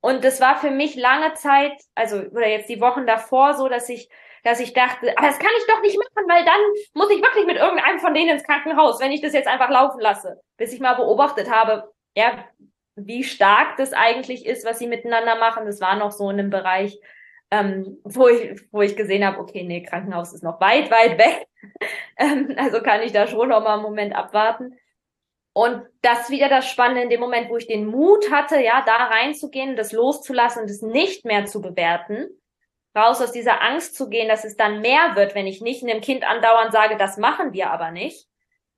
[0.00, 3.88] und das war für mich lange Zeit, also, oder jetzt die Wochen davor so, dass
[3.88, 4.10] ich,
[4.42, 6.60] dass ich dachte, aber das kann ich doch nicht machen, weil dann
[6.92, 10.00] muss ich wirklich mit irgendeinem von denen ins Krankenhaus, wenn ich das jetzt einfach laufen
[10.00, 10.42] lasse.
[10.58, 12.44] Bis ich mal beobachtet habe, ja,
[12.96, 15.66] wie stark das eigentlich ist, was sie miteinander machen.
[15.66, 16.98] Das war noch so in einem Bereich,
[17.50, 21.46] ähm, wo, ich, wo ich gesehen habe, okay, nee, Krankenhaus ist noch weit, weit weg.
[22.18, 24.78] ähm, also kann ich da schon noch mal einen Moment abwarten.
[25.52, 28.96] Und das wieder das Spannende in dem Moment, wo ich den Mut hatte, ja, da
[28.96, 32.28] reinzugehen, das loszulassen und es nicht mehr zu bewerten,
[32.96, 36.00] raus aus dieser Angst zu gehen, dass es dann mehr wird, wenn ich nicht einem
[36.00, 38.26] Kind andauernd sage, das machen wir aber nicht,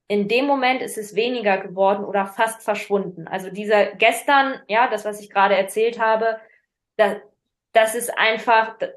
[0.07, 3.27] in dem Moment ist es weniger geworden oder fast verschwunden.
[3.27, 6.39] Also dieser gestern, ja, das, was ich gerade erzählt habe,
[6.95, 7.17] das,
[7.73, 8.91] das ist einfach, das,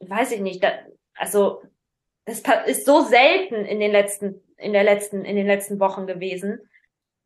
[0.00, 0.74] weiß ich nicht, das,
[1.14, 1.62] also
[2.24, 6.60] das ist so selten in den letzten, in der letzten, in den letzten Wochen gewesen,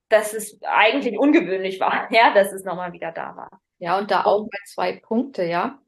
[0.09, 3.61] dass es eigentlich ungewöhnlich war, ja, dass es nochmal wieder da war.
[3.79, 5.79] Ja, und da auch mal zwei Punkte, ja.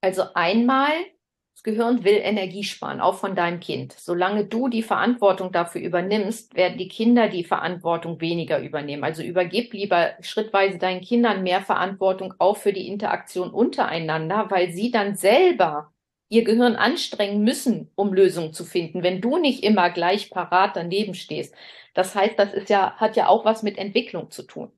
[0.00, 0.92] Also einmal
[1.64, 3.94] Gehirn will Energie sparen, auch von deinem Kind.
[3.94, 9.02] Solange du die Verantwortung dafür übernimmst, werden die Kinder die Verantwortung weniger übernehmen.
[9.02, 14.90] Also übergib lieber schrittweise deinen Kindern mehr Verantwortung auch für die Interaktion untereinander, weil sie
[14.90, 15.90] dann selber
[16.28, 21.14] ihr Gehirn anstrengen müssen, um Lösungen zu finden, wenn du nicht immer gleich parat daneben
[21.14, 21.54] stehst.
[21.94, 24.70] Das heißt, das ist ja, hat ja auch was mit Entwicklung zu tun.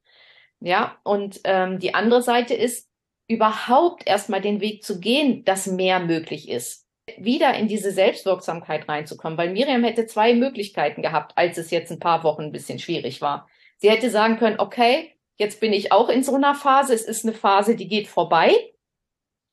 [0.61, 2.89] Ja, und ähm, die andere Seite ist,
[3.29, 6.87] überhaupt erstmal den Weg zu gehen, dass mehr möglich ist.
[7.19, 12.01] Wieder in diese Selbstwirksamkeit reinzukommen, weil Miriam hätte zwei Möglichkeiten gehabt, als es jetzt ein
[12.01, 13.49] paar Wochen ein bisschen schwierig war.
[13.79, 17.25] Sie hätte sagen können, okay, jetzt bin ich auch in so einer Phase, es ist
[17.25, 18.53] eine Phase, die geht vorbei.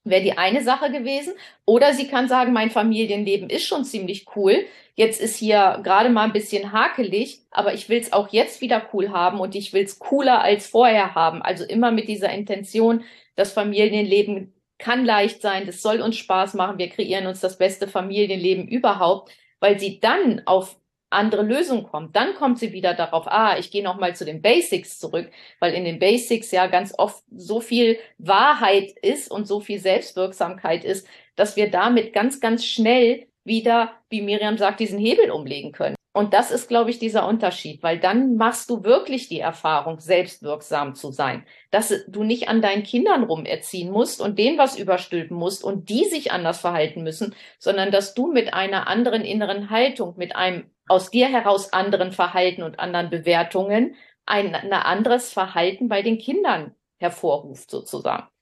[0.05, 1.33] Wäre die eine Sache gewesen.
[1.65, 4.65] Oder sie kann sagen, mein Familienleben ist schon ziemlich cool.
[4.95, 8.89] Jetzt ist hier gerade mal ein bisschen hakelig, aber ich will es auch jetzt wieder
[8.93, 11.41] cool haben und ich will es cooler als vorher haben.
[11.41, 13.03] Also immer mit dieser Intention,
[13.35, 17.87] das Familienleben kann leicht sein, das soll uns Spaß machen, wir kreieren uns das beste
[17.87, 20.77] Familienleben überhaupt, weil sie dann auf
[21.13, 22.15] andere Lösung kommt.
[22.15, 25.85] Dann kommt sie wieder darauf, ah, ich gehe nochmal zu den Basics zurück, weil in
[25.85, 31.55] den Basics ja ganz oft so viel Wahrheit ist und so viel Selbstwirksamkeit ist, dass
[31.55, 35.95] wir damit ganz, ganz schnell wieder, wie Miriam sagt, diesen Hebel umlegen können.
[36.15, 40.93] Und das ist, glaube ich, dieser Unterschied, weil dann machst du wirklich die Erfahrung, selbstwirksam
[40.93, 45.63] zu sein, dass du nicht an deinen Kindern rumerziehen musst und denen was überstülpen musst
[45.63, 50.35] und die sich anders verhalten müssen, sondern dass du mit einer anderen inneren Haltung, mit
[50.35, 53.95] einem aus dir heraus anderen Verhalten und anderen Bewertungen
[54.27, 58.32] ein, ein anderes Verhalten bei den Kindern hervorruft, sozusagen.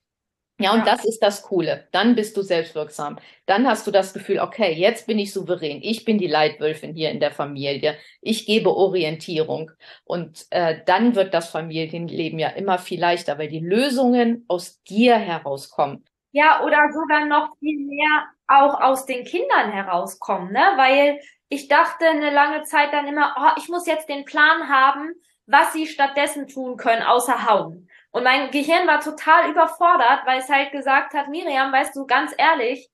[0.62, 0.86] Ja, und ja.
[0.86, 1.88] das ist das Coole.
[1.92, 3.18] Dann bist du selbstwirksam.
[3.46, 5.80] Dann hast du das Gefühl, okay, jetzt bin ich souverän.
[5.82, 7.98] Ich bin die Leitwölfin hier in der Familie.
[8.22, 9.72] Ich gebe Orientierung.
[10.04, 15.16] Und äh, dann wird das Familienleben ja immer viel leichter, weil die Lösungen aus dir
[15.16, 16.06] herauskommen.
[16.32, 20.64] Ja, oder sogar noch viel mehr auch aus den Kindern herauskommen, ne?
[20.76, 21.20] Weil
[21.50, 25.12] ich dachte eine lange Zeit dann immer, oh, ich muss jetzt den Plan haben,
[25.46, 27.90] was sie stattdessen tun können, außer hauen.
[28.12, 32.34] Und mein Gehirn war total überfordert, weil es halt gesagt hat, Miriam, weißt du, ganz
[32.38, 32.90] ehrlich,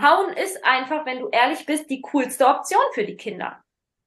[0.00, 3.62] hauen ist einfach, wenn du ehrlich bist, die coolste Option für die Kinder.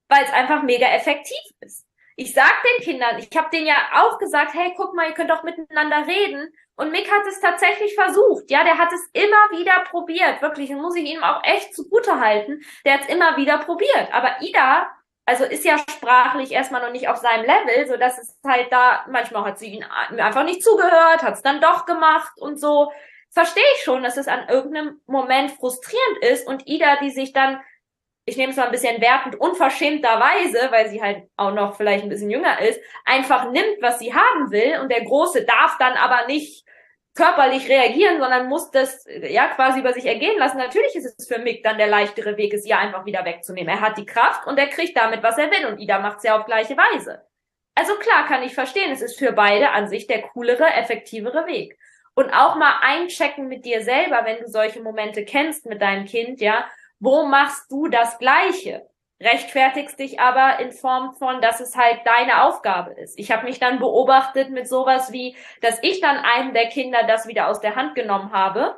[0.09, 1.85] Weil es einfach mega effektiv ist.
[2.15, 5.29] Ich sag den Kindern, ich habe denen ja auch gesagt, hey, guck mal, ihr könnt
[5.29, 6.51] doch miteinander reden.
[6.75, 8.49] Und Mick hat es tatsächlich versucht.
[8.49, 10.41] Ja, der hat es immer wieder probiert.
[10.41, 12.61] Wirklich, das muss ich ihm auch echt zugute halten.
[12.85, 14.11] Der hat es immer wieder probiert.
[14.13, 14.89] Aber Ida
[15.27, 19.05] also ist ja sprachlich erstmal noch nicht auf seinem Level, so dass es halt da,
[19.11, 22.93] manchmal hat sie ihn einfach nicht zugehört, hat es dann doch gemacht und so.
[23.31, 27.59] Verstehe ich schon, dass es an irgendeinem Moment frustrierend ist und Ida, die sich dann,
[28.23, 32.09] ich nehme es mal ein bisschen wertend, unverschämterweise, weil sie halt auch noch vielleicht ein
[32.09, 36.25] bisschen jünger ist, einfach nimmt, was sie haben will und der Große darf dann aber
[36.27, 36.65] nicht
[37.17, 40.57] körperlich reagieren, sondern muss das ja quasi über sich ergehen lassen.
[40.57, 43.69] Natürlich ist es für Mick dann der leichtere Weg, es ihr einfach wieder wegzunehmen.
[43.75, 45.65] Er hat die Kraft und er kriegt damit, was er will.
[45.65, 47.23] Und Ida macht es ja auf gleiche Weise.
[47.75, 51.77] Also klar kann ich verstehen, es ist für beide an sich der coolere, effektivere Weg.
[52.15, 56.39] Und auch mal einchecken mit dir selber, wenn du solche Momente kennst mit deinem Kind,
[56.39, 56.65] ja,
[56.99, 58.87] wo machst du das Gleiche?
[59.21, 63.17] Rechtfertigst dich aber in Form von, dass es halt deine Aufgabe ist.
[63.17, 67.27] Ich habe mich dann beobachtet mit sowas wie, dass ich dann einem der Kinder das
[67.27, 68.75] wieder aus der Hand genommen habe,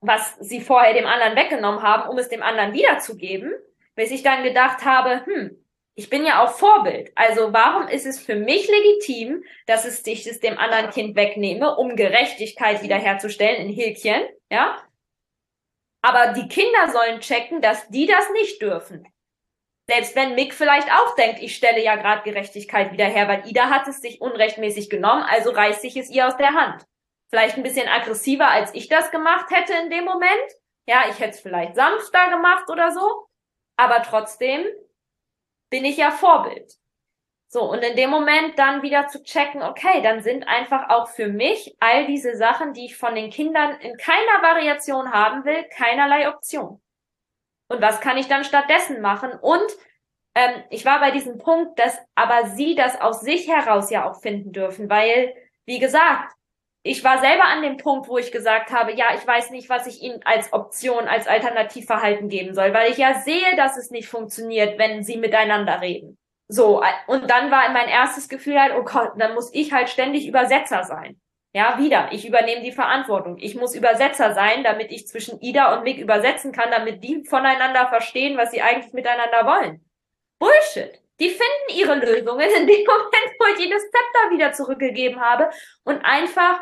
[0.00, 3.52] was sie vorher dem anderen weggenommen haben, um es dem anderen wiederzugeben,
[3.94, 5.56] bis ich dann gedacht habe, hm,
[5.94, 7.12] ich bin ja auch Vorbild.
[7.16, 11.76] Also warum ist es für mich legitim, dass es ich es dem anderen Kind wegnehme,
[11.76, 14.78] um Gerechtigkeit wiederherzustellen in Häkchen, ja?
[16.02, 19.06] Aber die Kinder sollen checken, dass die das nicht dürfen.
[19.90, 23.70] Selbst wenn Mick vielleicht auch denkt, ich stelle ja gerade Gerechtigkeit wieder her, weil Ida
[23.70, 26.84] hat es sich unrechtmäßig genommen, also reißt sich es ihr aus der Hand.
[27.28, 30.30] Vielleicht ein bisschen aggressiver, als ich das gemacht hätte in dem Moment.
[30.86, 33.26] Ja, ich hätte es vielleicht sanfter gemacht oder so.
[33.76, 34.64] Aber trotzdem
[35.70, 36.72] bin ich ja Vorbild.
[37.48, 41.26] So, und in dem Moment dann wieder zu checken, okay, dann sind einfach auch für
[41.26, 46.28] mich all diese Sachen, die ich von den Kindern in keiner Variation haben will, keinerlei
[46.28, 46.80] Option.
[47.70, 49.30] Und was kann ich dann stattdessen machen?
[49.40, 49.66] Und
[50.34, 54.20] ähm, ich war bei diesem Punkt, dass aber sie das aus sich heraus ja auch
[54.20, 55.34] finden dürfen, weil,
[55.66, 56.34] wie gesagt,
[56.82, 59.86] ich war selber an dem Punkt, wo ich gesagt habe, ja, ich weiß nicht, was
[59.86, 64.08] ich ihnen als Option, als Alternativverhalten geben soll, weil ich ja sehe, dass es nicht
[64.08, 66.18] funktioniert, wenn sie miteinander reden.
[66.48, 70.26] So, und dann war mein erstes Gefühl halt, oh Gott, dann muss ich halt ständig
[70.26, 71.20] Übersetzer sein.
[71.52, 73.36] Ja, wieder, ich übernehme die Verantwortung.
[73.38, 77.88] Ich muss Übersetzer sein, damit ich zwischen Ida und Mick übersetzen kann, damit die voneinander
[77.88, 79.84] verstehen, was sie eigentlich miteinander wollen.
[80.38, 81.00] Bullshit.
[81.18, 85.50] Die finden ihre Lösungen in dem Moment, wo ich ihnen das Zepter wieder zurückgegeben habe
[85.84, 86.60] und einfach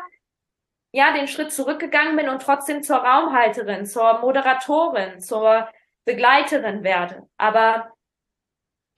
[0.91, 5.69] ja den Schritt zurückgegangen bin und trotzdem zur Raumhalterin, zur Moderatorin, zur
[6.05, 7.27] Begleiterin werde.
[7.37, 7.93] Aber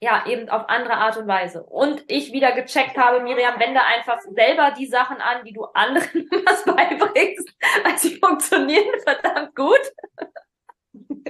[0.02, 1.62] ja, eben auf andere Art und Weise.
[1.62, 6.28] Und ich wieder gecheckt habe, Miriam, wende einfach selber die Sachen an, die du anderen
[6.44, 9.80] was beibringst, weil sie funktionieren verdammt gut.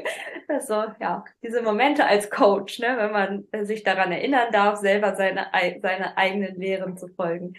[0.48, 5.50] Also, ja, diese Momente als Coach, ne, wenn man sich daran erinnern darf, selber seine,
[5.80, 7.54] seine eigenen Lehren zu folgen.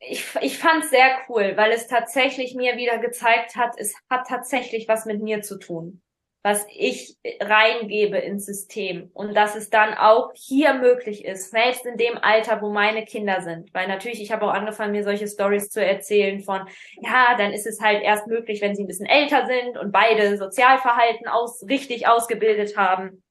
[0.00, 4.26] Ich, ich fand es sehr cool, weil es tatsächlich mir wieder gezeigt hat, es hat
[4.26, 6.02] tatsächlich was mit mir zu tun.
[6.42, 11.98] Was ich reingebe ins System und dass es dann auch hier möglich ist, selbst in
[11.98, 13.74] dem Alter, wo meine Kinder sind.
[13.74, 16.62] Weil natürlich, ich habe auch angefangen, mir solche Stories zu erzählen von,
[17.02, 20.38] ja, dann ist es halt erst möglich, wenn sie ein bisschen älter sind und beide
[20.38, 23.22] Sozialverhalten aus, richtig ausgebildet haben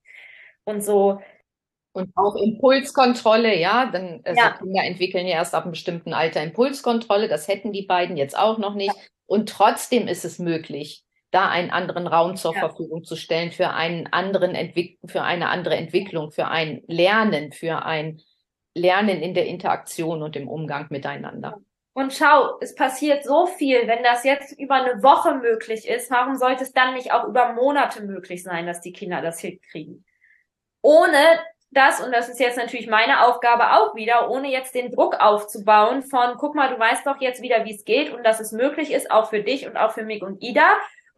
[0.64, 1.20] und so.
[1.92, 4.50] Und auch Impulskontrolle, ja, dann also Ja.
[4.52, 8.58] Kinder entwickeln ja erst ab einem bestimmten Alter Impulskontrolle, das hätten die beiden jetzt auch
[8.58, 8.94] noch nicht.
[9.26, 12.60] Und trotzdem ist es möglich, da einen anderen Raum zur Ja.
[12.60, 17.84] Verfügung zu stellen für einen anderen Entwick für eine andere Entwicklung, für ein Lernen, für
[17.84, 18.20] ein
[18.74, 21.60] Lernen in der Interaktion und im Umgang miteinander.
[21.92, 26.36] Und schau, es passiert so viel, wenn das jetzt über eine Woche möglich ist, warum
[26.36, 30.04] sollte es dann nicht auch über Monate möglich sein, dass die Kinder das hinkriegen?
[30.82, 31.18] Ohne
[31.72, 36.02] das, und das ist jetzt natürlich meine Aufgabe auch wieder, ohne jetzt den Druck aufzubauen
[36.02, 38.92] von, guck mal, du weißt doch jetzt wieder, wie es geht und dass es möglich
[38.92, 40.68] ist, auch für dich und auch für mich und Ida.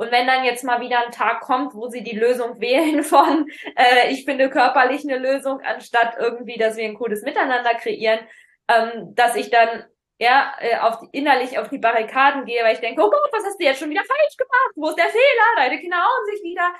[0.02, 3.48] Und wenn dann jetzt mal wieder ein Tag kommt, wo sie die Lösung wählen von,
[3.76, 8.18] äh, ich finde körperlich eine Lösung, anstatt irgendwie, dass wir ein cooles Miteinander kreieren,
[8.66, 9.84] ähm, dass ich dann
[10.18, 13.44] ja, äh, auf die, innerlich auf die Barrikaden gehe, weil ich denke, oh Gott, was
[13.44, 14.72] hast du jetzt schon wieder falsch gemacht?
[14.74, 15.56] Wo ist der Fehler?
[15.56, 16.74] Deine Kinder hauen sich wieder.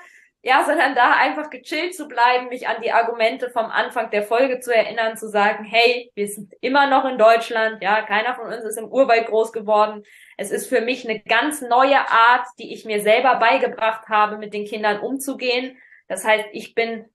[0.45, 4.59] Ja, sondern da einfach gechillt zu bleiben, mich an die Argumente vom Anfang der Folge
[4.59, 8.65] zu erinnern, zu sagen, hey, wir sind immer noch in Deutschland, ja, keiner von uns
[8.65, 10.03] ist im Urwald groß geworden.
[10.35, 14.53] Es ist für mich eine ganz neue Art, die ich mir selber beigebracht habe, mit
[14.53, 15.77] den Kindern umzugehen.
[16.09, 17.05] Das heißt, ich bin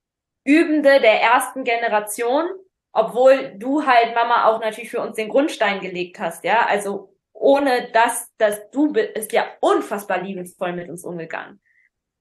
[0.44, 2.48] Übende der ersten Generation,
[2.92, 6.64] obwohl du halt Mama auch natürlich für uns den Grundstein gelegt hast, ja.
[6.64, 11.60] Also ohne das, dass du bist ja unfassbar liebevoll mit uns umgegangen.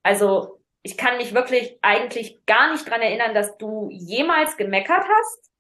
[0.04, 5.52] Also ich kann mich wirklich eigentlich gar nicht dran erinnern, dass du jemals gemeckert hast.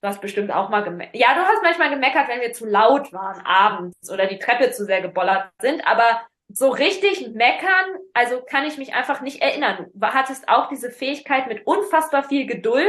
[0.00, 1.16] Du hast bestimmt auch mal gemeckert.
[1.16, 4.84] Ja, du hast manchmal gemeckert, wenn wir zu laut waren abends oder die Treppe zu
[4.84, 9.90] sehr gebollert sind, aber so richtig meckern, also kann ich mich einfach nicht erinnern.
[9.92, 12.86] Du hattest auch diese Fähigkeit mit unfassbar viel Geduld,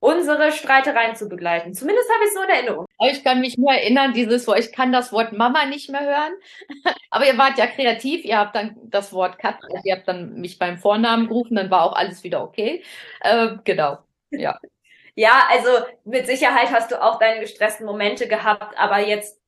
[0.00, 1.74] unsere Streitereien zu begleiten.
[1.74, 2.86] Zumindest habe ich so in Erinnerung.
[3.08, 6.32] Ich kann mich nur erinnern, dieses Wort, ich kann das Wort Mama nicht mehr hören.
[7.10, 10.58] Aber ihr wart ja kreativ, ihr habt dann das Wort Katja, ihr habt dann mich
[10.58, 12.82] beim Vornamen gerufen, dann war auch alles wieder okay.
[13.20, 13.98] Äh, genau,
[14.30, 14.58] ja.
[15.16, 15.68] Ja, also
[16.04, 19.40] mit Sicherheit hast du auch deine gestressten Momente gehabt, aber jetzt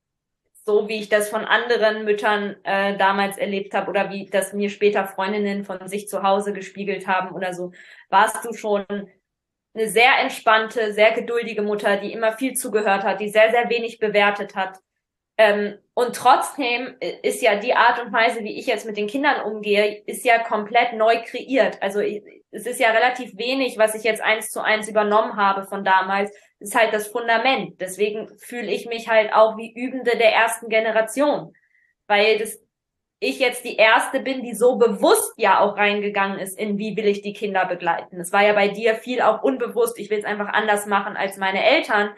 [0.64, 4.70] so wie ich das von anderen Müttern äh, damals erlebt habe oder wie das mir
[4.70, 7.72] später Freundinnen von sich zu Hause gespiegelt haben oder so,
[8.10, 8.84] warst du schon
[9.74, 13.98] eine sehr entspannte, sehr geduldige Mutter, die immer viel zugehört hat, die sehr, sehr wenig
[13.98, 14.78] bewertet hat.
[15.38, 19.42] Ähm, und trotzdem ist ja die Art und Weise, wie ich jetzt mit den Kindern
[19.42, 21.80] umgehe, ist ja komplett neu kreiert.
[21.82, 25.84] Also es ist ja relativ wenig, was ich jetzt eins zu eins übernommen habe von
[25.84, 26.30] damals.
[26.60, 27.80] Das ist halt das Fundament.
[27.80, 31.54] Deswegen fühle ich mich halt auch wie Übende der ersten Generation.
[32.06, 32.61] Weil das
[33.22, 37.06] ich jetzt die erste bin, die so bewusst ja auch reingegangen ist in wie will
[37.06, 38.20] ich die Kinder begleiten.
[38.20, 41.36] Es war ja bei dir viel auch unbewusst, ich will es einfach anders machen als
[41.36, 42.10] meine Eltern,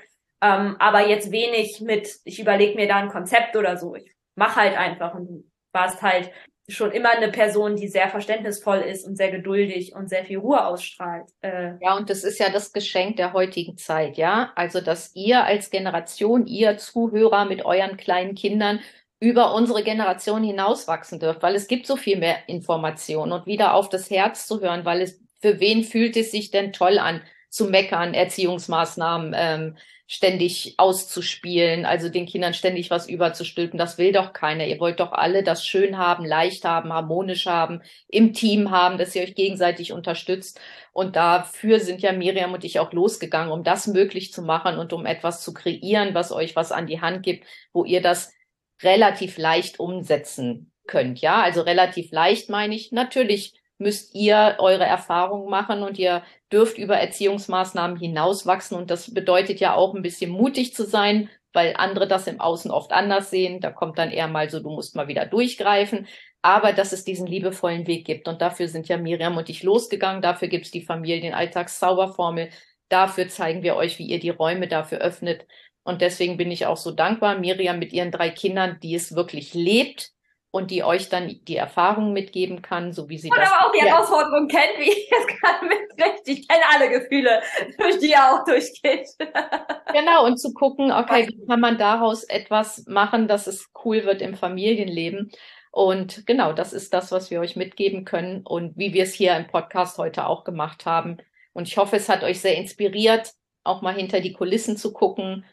[0.42, 3.94] ähm, aber jetzt wenig mit, ich überlege mir da ein Konzept oder so.
[3.94, 6.30] Ich mache halt einfach und du warst halt
[6.68, 10.64] schon immer eine Person, die sehr verständnisvoll ist und sehr geduldig und sehr viel Ruhe
[10.66, 11.28] ausstrahlt.
[11.42, 14.52] Äh, Ja, und das ist ja das Geschenk der heutigen Zeit, ja.
[14.56, 18.80] Also, dass ihr als Generation, ihr Zuhörer mit euren kleinen Kindern
[19.20, 23.88] über unsere Generation hinauswachsen dürft, weil es gibt so viel mehr Informationen und wieder auf
[23.88, 27.66] das Herz zu hören, weil es, für wen fühlt es sich denn toll an, zu
[27.66, 34.66] meckern, Erziehungsmaßnahmen ähm, ständig auszuspielen, also den Kindern ständig was überzustülpen, das will doch keiner.
[34.66, 39.14] Ihr wollt doch alle das schön haben, leicht haben, harmonisch haben, im Team haben, dass
[39.14, 40.60] ihr euch gegenseitig unterstützt.
[40.92, 44.92] Und dafür sind ja Miriam und ich auch losgegangen, um das möglich zu machen und
[44.92, 48.32] um etwas zu kreieren, was euch was an die Hand gibt, wo ihr das
[48.84, 51.20] relativ leicht umsetzen könnt.
[51.20, 52.92] Ja, also relativ leicht meine ich.
[52.92, 58.76] Natürlich müsst ihr eure Erfahrungen machen und ihr dürft über Erziehungsmaßnahmen hinauswachsen.
[58.76, 62.70] Und das bedeutet ja auch ein bisschen mutig zu sein, weil andere das im Außen
[62.70, 63.60] oft anders sehen.
[63.60, 66.06] Da kommt dann eher mal so, du musst mal wieder durchgreifen.
[66.42, 68.28] Aber dass es diesen liebevollen Weg gibt.
[68.28, 70.22] Und dafür sind ja Miriam und ich losgegangen.
[70.22, 72.50] Dafür gibt es die Familienalltagszauberformel.
[72.88, 75.46] Dafür zeigen wir euch, wie ihr die Räume dafür öffnet.
[75.84, 79.54] Und deswegen bin ich auch so dankbar, Miriam mit ihren drei Kindern, die es wirklich
[79.54, 80.10] lebt
[80.50, 83.50] und die euch dann die Erfahrungen mitgeben kann, so wie sie und das.
[83.52, 83.86] aber auch die Ja.
[83.86, 86.20] Herausforderung kennt, wie ich jetzt gerade mitkriege.
[86.26, 87.42] Ich kenne alle Gefühle,
[87.78, 89.08] durch die er auch durchgeht.
[89.92, 94.22] Genau, und zu gucken, okay, wie kann man daraus etwas machen, dass es cool wird
[94.22, 95.30] im Familienleben.
[95.70, 99.36] Und genau, das ist das, was wir euch mitgeben können und wie wir es hier
[99.36, 101.18] im Podcast heute auch gemacht haben.
[101.52, 105.44] Und ich hoffe, es hat euch sehr inspiriert, auch mal hinter die Kulissen zu gucken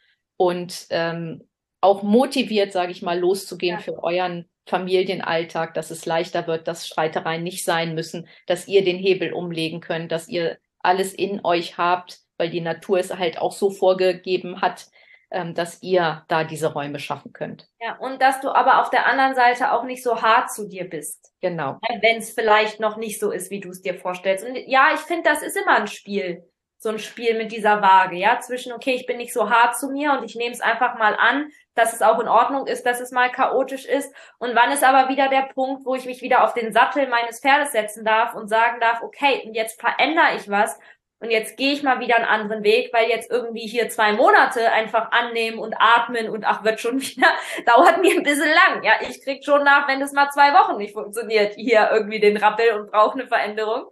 [0.42, 1.48] und ähm,
[1.82, 3.82] auch motiviert, sage ich mal, loszugehen Ja.
[3.82, 8.98] für euren Familienalltag, dass es leichter wird, dass Streitereien nicht sein müssen, dass ihr den
[8.98, 13.52] Hebel umlegen könnt, dass ihr alles in euch habt, weil die Natur es halt auch
[13.52, 14.88] so vorgegeben hat,
[15.32, 17.68] ähm, dass ihr da diese Räume schaffen könnt.
[17.80, 20.90] Ja, und dass du aber auf der anderen Seite auch nicht so hart zu dir
[20.90, 21.32] bist.
[21.42, 21.80] Genau.
[22.02, 24.46] wenn es vielleicht noch nicht so ist, wie du es dir vorstellst.
[24.46, 26.44] Und ja, ich finde, das ist immer ein Spiel.
[26.84, 29.90] So ein Spiel mit dieser Waage, ja, zwischen, okay, ich bin nicht so hart zu
[29.90, 33.00] mir und ich nehme es einfach mal an, dass es auch in Ordnung ist, dass
[33.00, 34.14] es mal chaotisch ist.
[34.40, 37.40] Und wann ist aber wieder der Punkt, wo ich mich wieder auf den Sattel meines
[37.40, 40.78] Pferdes setzen darf und sagen darf, okay, und jetzt verändere ich was
[41.22, 44.72] und jetzt gehe ich mal wieder einen anderen Weg, weil jetzt irgendwie hier zwei Monate
[44.72, 47.28] einfach annehmen und atmen und ach, wird schon wieder,
[47.68, 48.84] dauert mir ein bisschen lang.
[48.84, 52.38] Ja, ich krieg schon nach, wenn das mal zwei Wochen nicht funktioniert, hier irgendwie den
[52.38, 53.86] Rappel und brauche eine Veränderung.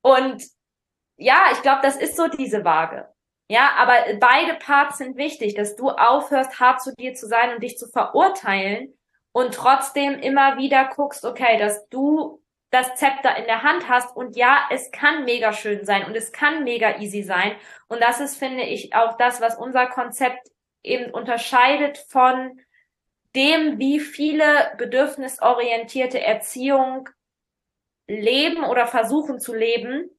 [0.00, 0.42] Und
[1.16, 3.08] ja, ich glaube, das ist so diese Waage.
[3.48, 7.62] Ja, aber beide Parts sind wichtig, dass du aufhörst, hart zu dir zu sein und
[7.62, 8.92] dich zu verurteilen
[9.32, 14.36] und trotzdem immer wieder guckst, okay, dass du das Zepter in der Hand hast und
[14.36, 17.52] ja, es kann mega schön sein und es kann mega easy sein
[17.88, 20.48] und das ist, finde ich, auch das, was unser Konzept
[20.82, 22.60] eben unterscheidet von
[23.36, 27.08] dem, wie viele bedürfnisorientierte Erziehung
[28.08, 30.10] leben oder versuchen zu leben,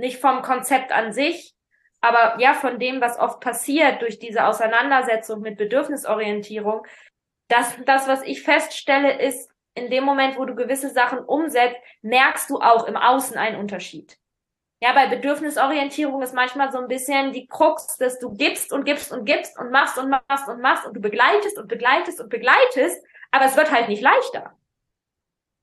[0.00, 1.54] nicht vom Konzept an sich,
[2.00, 6.86] aber ja, von dem, was oft passiert durch diese Auseinandersetzung mit Bedürfnisorientierung,
[7.48, 12.50] dass das, was ich feststelle, ist, in dem Moment, wo du gewisse Sachen umsetzt, merkst
[12.50, 14.18] du auch im Außen einen Unterschied.
[14.82, 19.12] Ja, bei Bedürfnisorientierung ist manchmal so ein bisschen die Krux, dass du gibst und gibst
[19.12, 23.04] und gibst und machst und machst und machst und du begleitest und begleitest und begleitest,
[23.30, 24.56] aber es wird halt nicht leichter.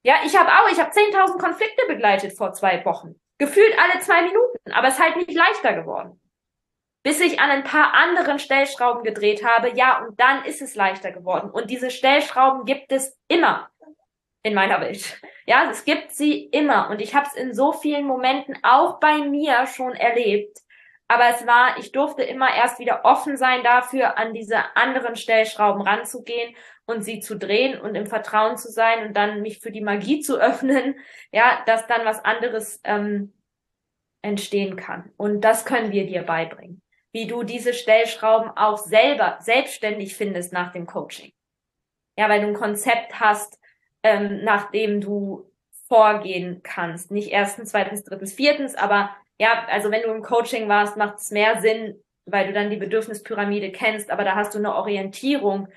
[0.03, 3.19] Ja, ich habe auch, ich habe 10.000 Konflikte begleitet vor zwei Wochen.
[3.37, 6.19] Gefühlt alle zwei Minuten, aber es ist halt nicht leichter geworden.
[7.03, 11.11] Bis ich an ein paar anderen Stellschrauben gedreht habe, ja, und dann ist es leichter
[11.11, 11.49] geworden.
[11.49, 13.69] Und diese Stellschrauben gibt es immer
[14.43, 15.21] in meiner Welt.
[15.45, 16.89] Ja, es gibt sie immer.
[16.89, 20.57] Und ich habe es in so vielen Momenten auch bei mir schon erlebt.
[21.07, 25.81] Aber es war, ich durfte immer erst wieder offen sein dafür, an diese anderen Stellschrauben
[25.81, 26.55] ranzugehen
[26.87, 30.21] und sie zu drehen und im Vertrauen zu sein und dann mich für die Magie
[30.21, 30.95] zu öffnen,
[31.31, 33.33] ja, dass dann was anderes ähm,
[34.23, 35.11] entstehen kann.
[35.17, 36.81] Und das können wir dir beibringen.
[37.11, 41.33] Wie du diese Stellschrauben auch selber selbstständig findest nach dem Coaching.
[42.17, 43.59] Ja, weil du ein Konzept hast,
[44.01, 45.51] ähm, nach dem du
[45.87, 47.11] vorgehen kannst.
[47.11, 51.31] Nicht erstens, zweitens, drittens, viertens, aber ja, also wenn du im Coaching warst, macht es
[51.31, 55.69] mehr Sinn, weil du dann die Bedürfnispyramide kennst, aber da hast du eine Orientierung,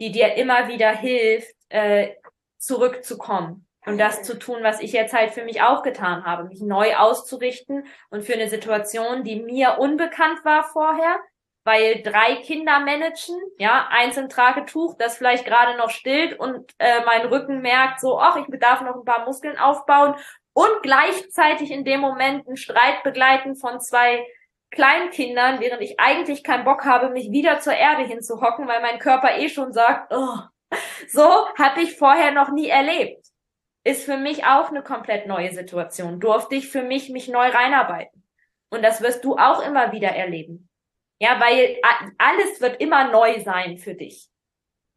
[0.00, 2.14] die dir immer wieder hilft, äh,
[2.58, 6.60] zurückzukommen und das zu tun, was ich jetzt halt für mich auch getan habe, mich
[6.60, 11.18] neu auszurichten und für eine Situation, die mir unbekannt war vorher,
[11.64, 17.04] weil drei Kinder managen, ja, eins im Tragetuch, das vielleicht gerade noch stillt und äh,
[17.04, 20.14] mein Rücken merkt so, ach, ich bedarf noch ein paar Muskeln aufbauen
[20.52, 24.26] und gleichzeitig in dem Moment einen Streit begleiten von zwei
[24.70, 29.38] Kleinkindern, während ich eigentlich keinen Bock habe, mich wieder zur Erde hinzuhocken, weil mein Körper
[29.38, 30.38] eh schon sagt, oh,
[31.08, 33.26] so hatte ich vorher noch nie erlebt.
[33.84, 36.20] Ist für mich auch eine komplett neue Situation.
[36.20, 38.24] Durfte ich für mich mich neu reinarbeiten.
[38.70, 40.68] Und das wirst du auch immer wieder erleben.
[41.20, 41.80] Ja, weil
[42.18, 44.28] alles wird immer neu sein für dich.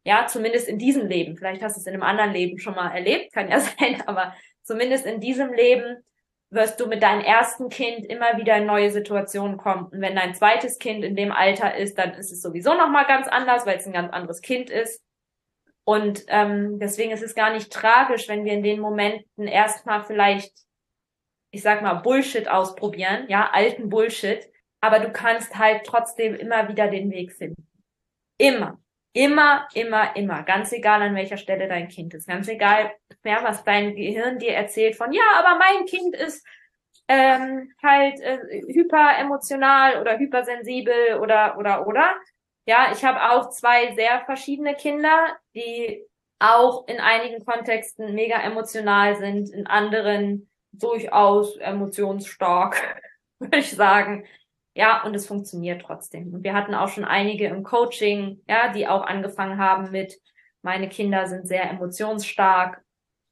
[0.04, 1.36] Ja, zumindest in diesem Leben.
[1.36, 4.34] Vielleicht hast du es in einem anderen Leben schon mal erlebt, kann ja sein, aber
[4.62, 6.04] zumindest in diesem Leben
[6.52, 9.86] wirst du mit deinem ersten Kind immer wieder in neue Situationen kommen.
[9.86, 13.26] Und wenn dein zweites Kind in dem Alter ist, dann ist es sowieso nochmal ganz
[13.26, 15.02] anders, weil es ein ganz anderes Kind ist.
[15.84, 20.52] Und ähm, deswegen ist es gar nicht tragisch, wenn wir in den Momenten erstmal vielleicht,
[21.50, 24.46] ich sag mal, Bullshit ausprobieren, ja, alten Bullshit,
[24.80, 27.66] aber du kannst halt trotzdem immer wieder den Weg finden.
[28.38, 28.81] Immer.
[29.14, 30.42] Immer, immer, immer.
[30.42, 32.28] Ganz egal, an welcher Stelle dein Kind ist.
[32.28, 32.92] Ganz egal,
[33.24, 36.46] ja, was dein Gehirn dir erzählt von, ja, aber mein Kind ist
[37.08, 38.38] ähm, halt äh,
[38.68, 42.14] hyperemotional oder hypersensibel oder, oder, oder.
[42.64, 46.06] Ja, ich habe auch zwei sehr verschiedene Kinder, die
[46.38, 53.02] auch in einigen Kontexten mega emotional sind, in anderen durchaus emotionsstark,
[53.38, 54.24] würde ich sagen.
[54.74, 56.32] Ja, und es funktioniert trotzdem.
[56.32, 60.18] Und wir hatten auch schon einige im Coaching, ja, die auch angefangen haben mit,
[60.62, 62.82] meine Kinder sind sehr emotionsstark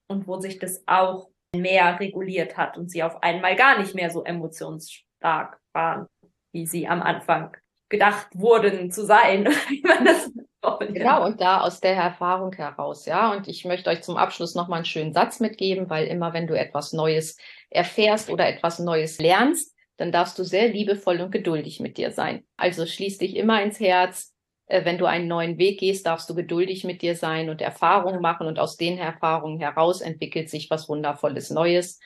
[0.09, 4.11] und wo sich das auch mehr reguliert hat und sie auf einmal gar nicht mehr
[4.11, 6.07] so emotionsstark waren,
[6.53, 7.57] wie sie am Anfang
[7.89, 10.31] gedacht wurden zu sein, wie man das
[10.79, 13.33] Genau, und da aus der Erfahrung heraus, ja.
[13.33, 16.59] Und ich möchte euch zum Abschluss nochmal einen schönen Satz mitgeben, weil immer wenn du
[16.59, 17.39] etwas Neues
[17.71, 19.70] erfährst oder etwas Neues lernst,
[20.01, 22.45] dann darfst du sehr liebevoll und geduldig mit dir sein.
[22.57, 24.35] Also schließ dich immer ins Herz,
[24.67, 28.21] Äh, wenn du einen neuen Weg gehst, darfst du geduldig mit dir sein und Erfahrungen
[28.21, 31.99] machen und aus den Erfahrungen heraus entwickelt sich was Wundervolles Neues.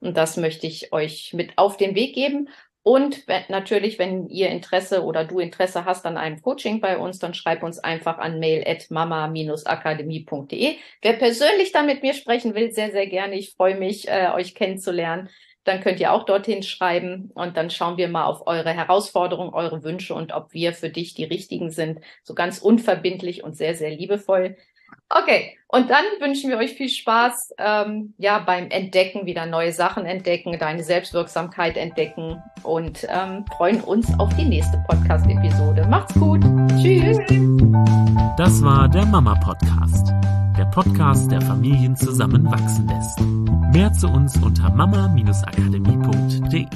[0.00, 2.48] Und das möchte ich euch mit auf den Weg geben.
[2.82, 7.34] Und natürlich, wenn ihr Interesse oder du Interesse hast an einem Coaching bei uns, dann
[7.34, 10.76] schreib uns einfach an mail at mama-akademie.de.
[11.02, 13.34] Wer persönlich dann mit mir sprechen will, sehr, sehr gerne.
[13.34, 15.28] Ich freue mich, äh, euch kennenzulernen.
[15.66, 19.82] Dann könnt ihr auch dorthin schreiben und dann schauen wir mal auf eure Herausforderungen, eure
[19.82, 22.00] Wünsche und ob wir für dich die richtigen sind.
[22.22, 24.56] So ganz unverbindlich und sehr, sehr liebevoll.
[25.08, 30.04] Okay, und dann wünschen wir euch viel Spaß ähm, ja, beim Entdecken, wieder neue Sachen
[30.04, 35.86] entdecken, deine Selbstwirksamkeit entdecken und ähm, freuen uns auf die nächste Podcast-Episode.
[35.88, 36.40] Macht's gut.
[36.80, 37.18] Tschüss.
[38.36, 40.12] Das war der Mama Podcast.
[40.58, 43.20] Der Podcast, der Familien zusammenwachsen lässt.
[43.72, 46.66] Mehr zu uns unter mama-akademie.de.